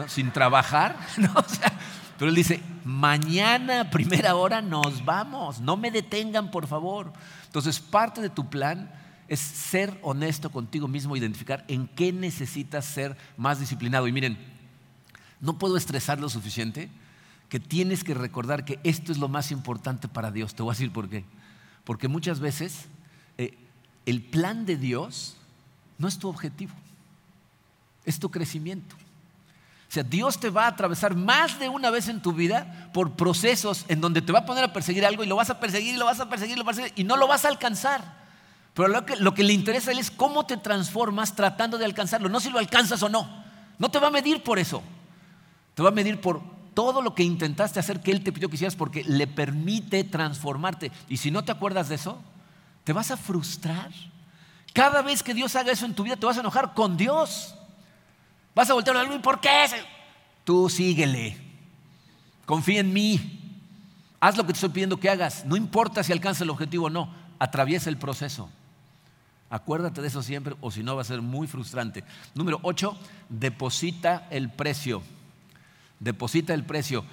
[0.08, 0.98] sin trabajar.
[2.18, 5.62] pero él dice, mañana, primera hora, nos vamos.
[5.62, 7.14] No me detengan, por favor.
[7.56, 8.92] Entonces, parte de tu plan
[9.30, 14.10] es ser honesto contigo mismo, identificar en qué necesitas ser más disciplinado.
[14.10, 14.38] Y miren,
[15.40, 16.90] no puedo estresar lo suficiente
[17.48, 20.54] que tienes que recordar que esto es lo más importante para Dios.
[20.54, 21.24] Te voy a decir por qué.
[21.86, 22.88] Porque muchas veces
[23.38, 23.58] eh,
[24.06, 25.38] el plan de Dios
[25.98, 26.74] no es tu objetivo,
[28.04, 28.98] es tu crecimiento.
[30.04, 34.02] Dios te va a atravesar más de una vez en tu vida por procesos en
[34.02, 36.06] donde te va a poner a perseguir algo y lo vas a perseguir y lo
[36.06, 38.26] vas a perseguir y lo vas a perseguir y no lo vas a alcanzar.
[38.74, 41.86] Pero lo que, lo que le interesa a él es cómo te transformas tratando de
[41.86, 43.44] alcanzarlo, no si lo alcanzas o no.
[43.78, 44.84] No te va a medir por eso.
[45.74, 46.42] Te va a medir por
[46.74, 50.92] todo lo que intentaste hacer que él te pidió que hicieras porque le permite transformarte.
[51.08, 52.22] Y si no te acuerdas de eso,
[52.84, 53.92] te vas a frustrar.
[54.74, 57.55] Cada vez que Dios haga eso en tu vida, te vas a enojar con Dios.
[58.56, 59.66] Vas a voltear a algo y ¿por qué?
[60.46, 61.38] Tú síguele.
[62.46, 63.42] Confía en mí.
[64.20, 65.46] Haz lo que te estoy pidiendo que hagas.
[65.46, 67.14] No importa si alcanza el objetivo o no.
[67.38, 68.50] Atraviesa el proceso.
[69.50, 72.04] Acuérdate de eso siempre o si no va a ser muy frustrante.
[72.34, 72.98] Número 8,
[73.30, 75.04] deposita el precio.
[76.00, 77.04] Deposita el precio.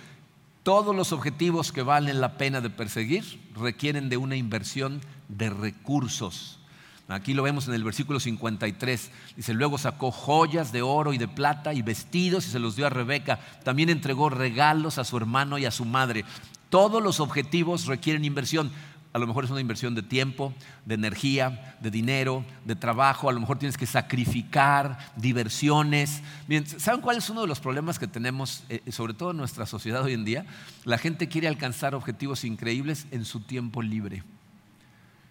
[0.62, 6.61] Todos los objetivos que valen la pena de perseguir requieren de una inversión de recursos.
[7.09, 9.11] Aquí lo vemos en el versículo 53.
[9.37, 12.87] Dice, luego sacó joyas de oro y de plata y vestidos y se los dio
[12.87, 13.39] a Rebeca.
[13.65, 16.25] También entregó regalos a su hermano y a su madre.
[16.71, 18.71] Todos los objetivos requieren inversión.
[19.13, 20.55] A lo mejor es una inversión de tiempo,
[20.87, 23.29] de energía, de dinero, de trabajo.
[23.29, 26.23] A lo mejor tienes que sacrificar diversiones.
[26.79, 30.03] ¿saben cuál es uno de los problemas que tenemos, eh, sobre todo en nuestra sociedad
[30.03, 30.47] hoy en día?
[30.85, 34.23] La gente quiere alcanzar objetivos increíbles en su tiempo libre.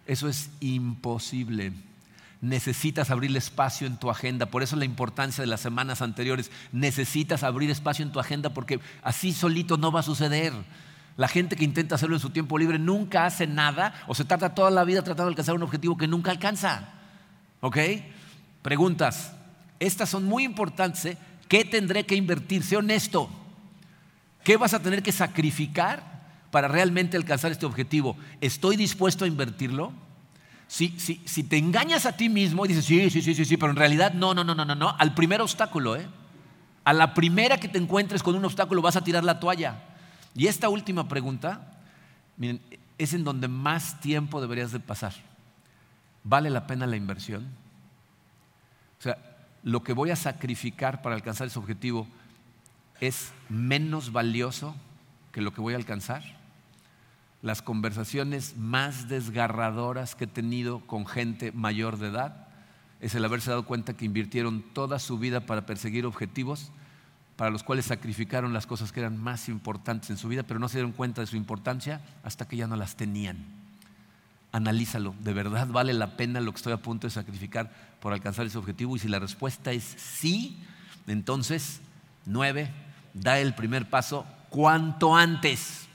[0.06, 1.72] Eso es imposible.
[2.40, 4.46] Necesitas abrir espacio en tu agenda.
[4.46, 6.50] Por eso la importancia de las semanas anteriores.
[6.72, 10.52] Necesitas abrir espacio en tu agenda porque así solito no va a suceder.
[11.16, 14.54] La gente que intenta hacerlo en su tiempo libre nunca hace nada o se trata
[14.54, 16.88] toda la vida tratando de alcanzar un objetivo que nunca alcanza.
[17.60, 17.78] ¿Ok?
[18.62, 19.32] Preguntas.
[19.78, 21.04] Estas son muy importantes.
[21.04, 21.18] ¿eh?
[21.48, 22.64] ¿Qué tendré que invertir?
[22.64, 23.30] Sé honesto.
[24.42, 26.11] ¿Qué vas a tener que sacrificar
[26.52, 29.90] para realmente alcanzar este objetivo, ¿estoy dispuesto a invertirlo?
[30.68, 33.70] Si, si, te engañas a ti mismo y dices, sí, sí, sí, sí, sí, pero
[33.70, 36.06] en realidad no, no, no, no, no, no, al primer obstáculo, ¿eh?
[36.84, 39.82] A la primera que te encuentres con un obstáculo vas a tirar la toalla.
[40.34, 41.72] Y esta última pregunta,
[42.36, 42.60] miren,
[42.98, 45.14] es en donde más tiempo deberías de pasar.
[46.22, 47.46] ¿Vale la pena la inversión?
[48.98, 49.16] O sea,
[49.62, 52.06] lo que voy a sacrificar para alcanzar ese objetivo
[53.00, 54.76] es menos valioso
[55.32, 56.41] que lo que voy a alcanzar
[57.42, 62.48] las conversaciones más desgarradoras que he tenido con gente mayor de edad
[63.00, 66.70] es el haberse dado cuenta que invirtieron toda su vida para perseguir objetivos
[67.36, 70.68] para los cuales sacrificaron las cosas que eran más importantes en su vida, pero no
[70.68, 73.44] se dieron cuenta de su importancia hasta que ya no las tenían.
[74.52, 78.46] Analízalo, ¿de verdad vale la pena lo que estoy a punto de sacrificar por alcanzar
[78.46, 78.94] ese objetivo?
[78.94, 80.62] Y si la respuesta es sí,
[81.08, 81.80] entonces,
[82.26, 82.70] nueve,
[83.14, 85.88] da el primer paso cuanto antes.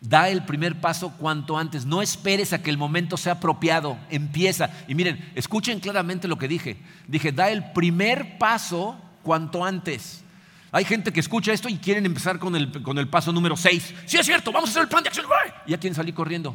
[0.00, 1.84] Da el primer paso cuanto antes.
[1.84, 3.98] No esperes a que el momento sea apropiado.
[4.10, 4.70] Empieza.
[4.86, 6.76] Y miren, escuchen claramente lo que dije.
[7.06, 10.22] Dije, da el primer paso cuanto antes.
[10.70, 13.94] Hay gente que escucha esto y quieren empezar con el, con el paso número 6.
[14.06, 15.26] Sí, es cierto, vamos a hacer el plan de acción.
[15.66, 16.54] Y ya quieren salir corriendo.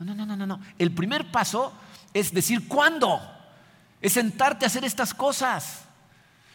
[0.00, 0.60] No, no, no, no, no.
[0.78, 1.72] El primer paso
[2.12, 3.20] es decir cuándo.
[4.00, 5.81] Es sentarte a hacer estas cosas.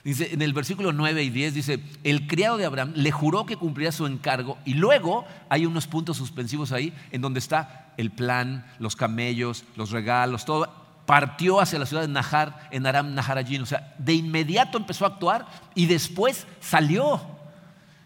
[0.08, 3.58] Dice, en el versículo 9 y 10 dice, el criado de Abraham le juró que
[3.58, 8.66] cumpliría su encargo y luego hay unos puntos suspensivos ahí en donde está el plan,
[8.80, 10.74] los camellos, los regalos, todo.
[11.06, 13.62] Partió hacia la ciudad de Nahar, en Aram Naharajin.
[13.64, 15.46] O sea, de inmediato empezó a actuar
[15.76, 17.20] y después salió.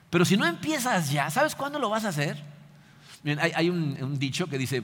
[0.09, 2.43] Pero si no empiezas ya, ¿sabes cuándo lo vas a hacer?
[3.53, 4.81] hay, un dicho que dice,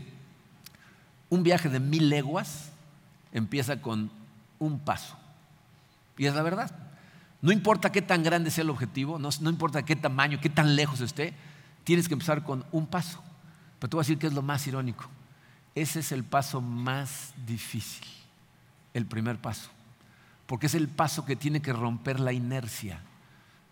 [1.31, 2.69] un viaje de mil leguas
[3.31, 4.11] empieza con
[4.59, 5.17] un paso.
[6.15, 6.86] Y es la verdad.
[7.41, 11.01] No importa qué tan grande sea el objetivo, no, importa qué tamaño, qué tan lejos
[11.01, 11.33] esté,
[11.83, 13.21] tienes que empezar con un paso.
[13.79, 15.05] Pero te voy a decir que es lo más irónico.
[15.75, 18.07] Ese es el paso más difícil,
[18.93, 19.69] el primer paso.
[20.47, 23.01] Porque es el paso que tiene que romper la inercia.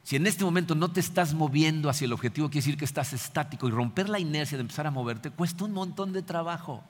[0.03, 3.13] Si en este momento no te estás moviendo hacia el objetivo, quiere decir que estás
[3.13, 6.83] estático y romper la inercia de empezar a moverte cuesta un montón de trabajo.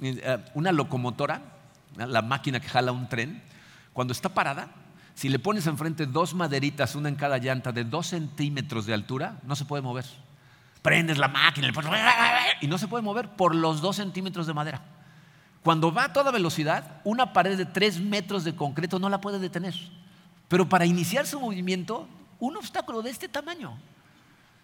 [0.00, 1.42] Eh, una locomotora,
[1.96, 3.42] la máquina que jala un tren,
[3.92, 4.70] cuando está parada,
[5.18, 9.40] si le pones enfrente dos maderitas, una en cada llanta, de dos centímetros de altura,
[9.42, 10.04] no se puede mover.
[10.80, 11.72] Prendes la máquina
[12.60, 14.80] y no se puede mover por los dos centímetros de madera.
[15.64, 19.40] Cuando va a toda velocidad, una pared de tres metros de concreto no la puede
[19.40, 19.74] detener.
[20.46, 22.06] Pero para iniciar su movimiento,
[22.38, 23.76] un obstáculo de este tamaño.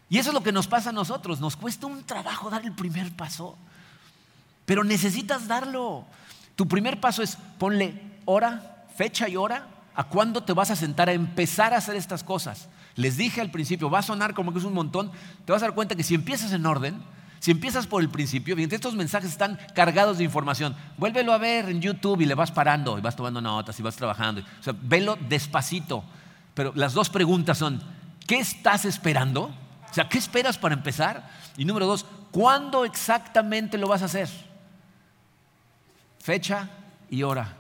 [0.08, 1.40] Y eso es lo que nos pasa a nosotros.
[1.40, 3.58] Nos cuesta un trabajo dar el primer paso.
[4.66, 6.04] Pero necesitas darlo.
[6.54, 11.08] Tu primer paso es ponle hora, fecha y hora a cuándo te vas a sentar
[11.08, 12.68] a empezar a hacer estas cosas.
[12.96, 15.10] Les dije al principio, va a sonar como que es un montón,
[15.44, 17.02] te vas a dar cuenta que si empiezas en orden,
[17.40, 20.74] si empiezas por el principio, fíjate, estos mensajes están cargados de información.
[20.96, 23.96] Vuélvelo a ver en YouTube y le vas parando y vas tomando notas y vas
[23.96, 24.40] trabajando.
[24.40, 26.04] O sea, velo despacito.
[26.54, 27.82] Pero las dos preguntas son,
[28.26, 29.54] ¿qué estás esperando?
[29.90, 31.28] O sea, ¿qué esperas para empezar?
[31.58, 34.28] Y número dos, ¿cuándo exactamente lo vas a hacer?
[36.18, 36.70] Fecha
[37.10, 37.56] y hora.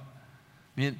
[0.76, 0.98] Miren,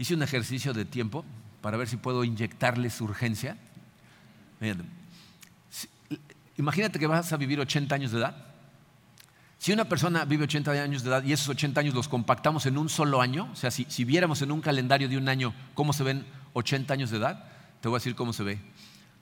[0.00, 1.26] hice un ejercicio de tiempo
[1.60, 3.58] para ver si puedo inyectarles urgencia.
[6.56, 8.34] imagínate que vas a vivir 80 años de edad.
[9.58, 12.78] Si una persona vive 80 años de edad y esos 80 años los compactamos en
[12.78, 15.92] un solo año, o sea, si, si viéramos en un calendario de un año cómo
[15.92, 16.24] se ven
[16.54, 17.44] 80 años de edad,
[17.82, 18.58] te voy a decir cómo se ve.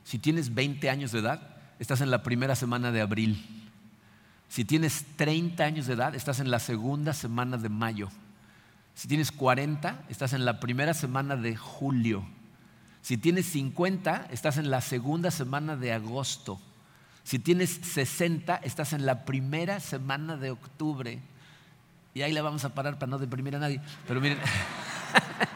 [0.04, 3.44] Si tienes 20 años de edad, estás en la primera semana de abril.
[4.48, 8.10] Si tienes 30 años de edad, estás en la segunda semana de mayo.
[8.98, 12.26] Si tienes 40, estás en la primera semana de julio.
[13.00, 16.60] Si tienes 50, estás en la segunda semana de agosto.
[17.22, 21.20] Si tienes 60, estás en la primera semana de octubre.
[22.12, 23.80] Y ahí la vamos a parar para no deprimir a nadie.
[24.08, 24.38] Pero miren,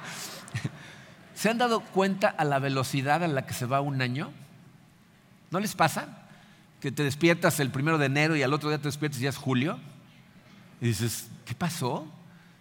[1.34, 4.30] ¿se han dado cuenta a la velocidad a la que se va un año?
[5.50, 6.28] ¿No les pasa?
[6.78, 9.30] Que te despiertas el primero de enero y al otro día te despiertas y ya
[9.30, 9.80] es julio.
[10.80, 12.06] Y dices, ¿qué pasó?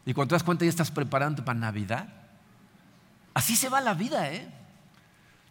[0.05, 2.07] Y cuando te das cuenta ya estás preparando para Navidad.
[3.33, 4.47] Así se va la vida, ¿eh?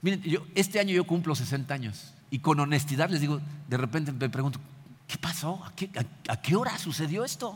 [0.02, 4.12] Miren, yo, este año yo cumplo 60 años y con honestidad les digo, de repente
[4.12, 4.58] me pregunto,
[5.06, 5.62] ¿qué pasó?
[6.28, 7.54] ¿A qué, hora sucedió esto?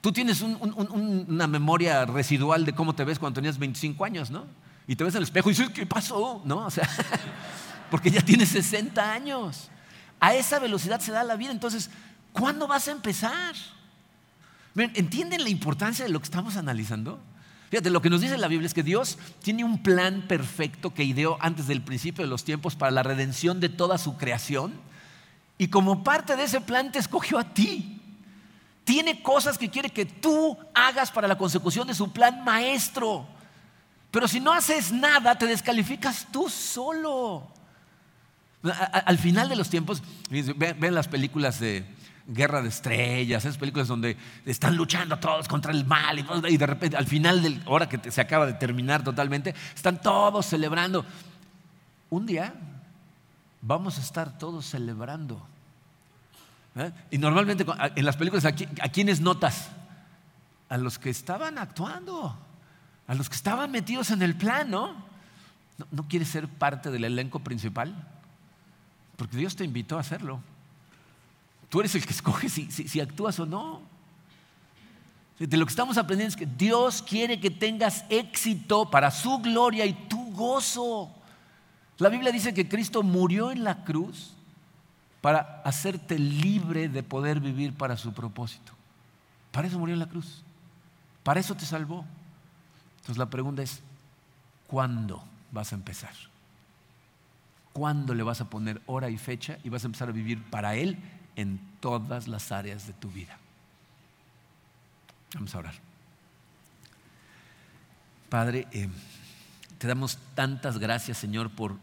[0.00, 4.44] Tú tienes una memoria residual de cómo te ves cuando tenías 25 años, ¿no?
[4.86, 6.42] Y te ves en el espejo y dices, ¿qué pasó?
[6.44, 6.66] ¿No?
[6.66, 6.88] O sea,
[7.90, 9.70] porque ya tienes 60 años.
[10.20, 11.52] A esa velocidad se da la vida.
[11.52, 11.90] Entonces,
[12.32, 13.54] ¿cuándo vas a empezar?
[14.76, 17.20] ¿Entienden la importancia de lo que estamos analizando?
[17.70, 21.04] Fíjate, lo que nos dice la Biblia es que Dios tiene un plan perfecto que
[21.04, 24.74] ideó antes del principio de los tiempos para la redención de toda su creación.
[25.58, 28.00] Y como parte de ese plan te escogió a ti.
[28.84, 33.26] Tiene cosas que quiere que tú hagas para la consecución de su plan maestro.
[34.10, 37.48] Pero si no haces nada, te descalificas tú solo.
[38.62, 41.84] Al final de los tiempos, ven las películas de,
[42.26, 44.16] Guerra de Estrellas, esas películas donde
[44.46, 48.20] están luchando todos contra el mal y, de repente al final de hora que se
[48.20, 51.04] acaba de terminar totalmente, están todos celebrando.
[52.08, 52.54] Un día
[53.60, 55.46] vamos a estar todos celebrando.
[56.76, 56.92] ¿eh?
[57.10, 59.68] Y normalmente en las películas, ¿a, quiénes notas?
[60.70, 62.38] A los que estaban actuando,
[63.06, 64.70] a los que estaban metidos en el plan.
[64.70, 64.94] ¿No,
[65.90, 67.94] no quieres ser parte del elenco principal?
[69.16, 70.40] Porque Dios te invitó a hacerlo.
[71.74, 73.82] Tú eres el que escoge si, actúas o no.
[75.40, 79.84] De lo que estamos aprendiendo es que Dios quiere que tengas éxito para su gloria
[79.84, 81.10] y tu gozo.
[81.98, 84.34] La Biblia dice que Cristo murió en la cruz
[85.20, 88.72] para hacerte libre de poder vivir para su propósito.
[89.50, 90.44] Para eso murió en la cruz.
[91.24, 92.04] Para eso te salvó.
[92.98, 93.82] Entonces la pregunta es,
[94.68, 96.14] ¿cuándo vas a empezar?
[97.72, 100.76] ¿Cuándo le vas a poner hora y fecha y vas a empezar a vivir para
[100.76, 101.02] Él
[101.36, 103.38] en todas las áreas de tu vida.
[105.34, 105.74] Vamos a orar.
[108.28, 108.88] Padre, eh,
[109.78, 111.76] Te damos tantas gracias, Señor, por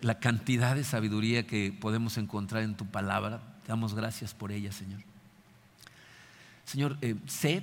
[0.00, 3.40] la cantidad de sabiduría que podemos encontrar en tu palabra.
[3.62, 5.00] Te damos gracias por ella, Señor.
[6.64, 7.62] Señor, eh, sé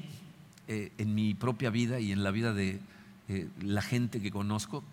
[0.68, 2.80] eh, en mi propia vida y en la vida de
[3.60, 4.84] la gente que conozco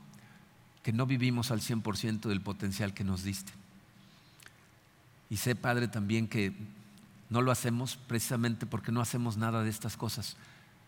[0.83, 3.53] que no vivimos al 100% del potencial que nos diste.
[5.33, 6.53] Y sé, Padre, también que
[7.31, 10.37] no lo hacemos precisamente porque no hacemos nada de estas cosas.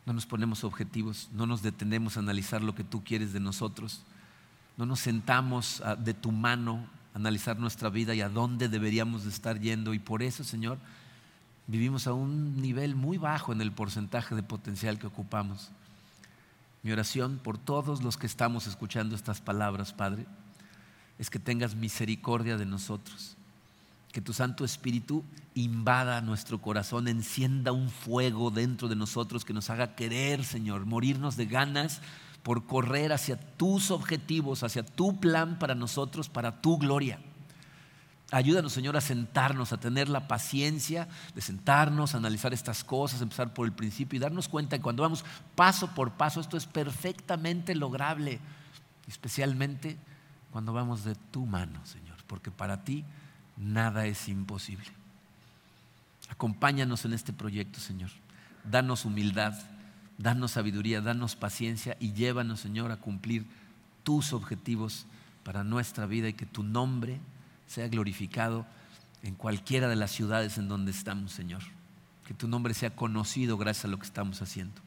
[0.05, 4.03] No nos ponemos objetivos, no nos detenemos a analizar lo que tú quieres de nosotros,
[4.77, 9.31] no nos sentamos de tu mano a analizar nuestra vida y a dónde deberíamos de
[9.31, 9.95] estar yendo.
[9.95, 10.77] Y por eso, Señor,
[11.67, 15.71] vivimos a un nivel muy bajo en el porcentaje de potencial que ocupamos.
[16.83, 20.27] Mi oración por todos los que estamos escuchando estas palabras, Padre,
[21.19, 23.39] es que tengas misericordia de nosotros,
[24.15, 25.25] que tu Santo Espíritu
[25.57, 31.37] invada nuestro corazón, encienda un fuego dentro de nosotros que nos haga querer, Señor, morirnos
[31.37, 32.01] de ganas
[32.45, 37.19] por correr hacia tus objetivos, hacia tu plan para nosotros, para tu gloria.
[38.31, 43.53] Ayúdanos, Señor, a sentarnos, a tener la paciencia de sentarnos, a analizar estas cosas, empezar
[43.53, 45.25] por el principio y darnos cuenta que cuando vamos
[45.57, 48.39] paso por paso, esto es perfectamente lograble,
[49.09, 49.99] especialmente
[50.53, 53.05] cuando vamos de tu mano, Señor, porque para ti
[53.57, 54.87] nada es imposible.
[56.29, 58.11] Acompáñanos en este proyecto, Señor.
[58.65, 59.55] Danos humildad,
[60.19, 63.47] danos sabiduría, danos paciencia y llévanos, Señor, a cumplir
[64.03, 65.07] tus objetivos
[65.45, 67.21] para nuestra vida y que tu nombre
[67.67, 68.67] sea glorificado
[69.23, 71.63] en cualquiera de las ciudades en donde estamos, Señor.
[72.27, 74.81] Que tu nombre sea conocido gracias a lo que estamos haciendo.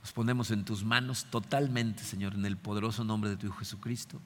[0.00, 4.20] Nos ponemos en tus manos totalmente, Señor, en el poderoso nombre de tu Hijo Jesucristo.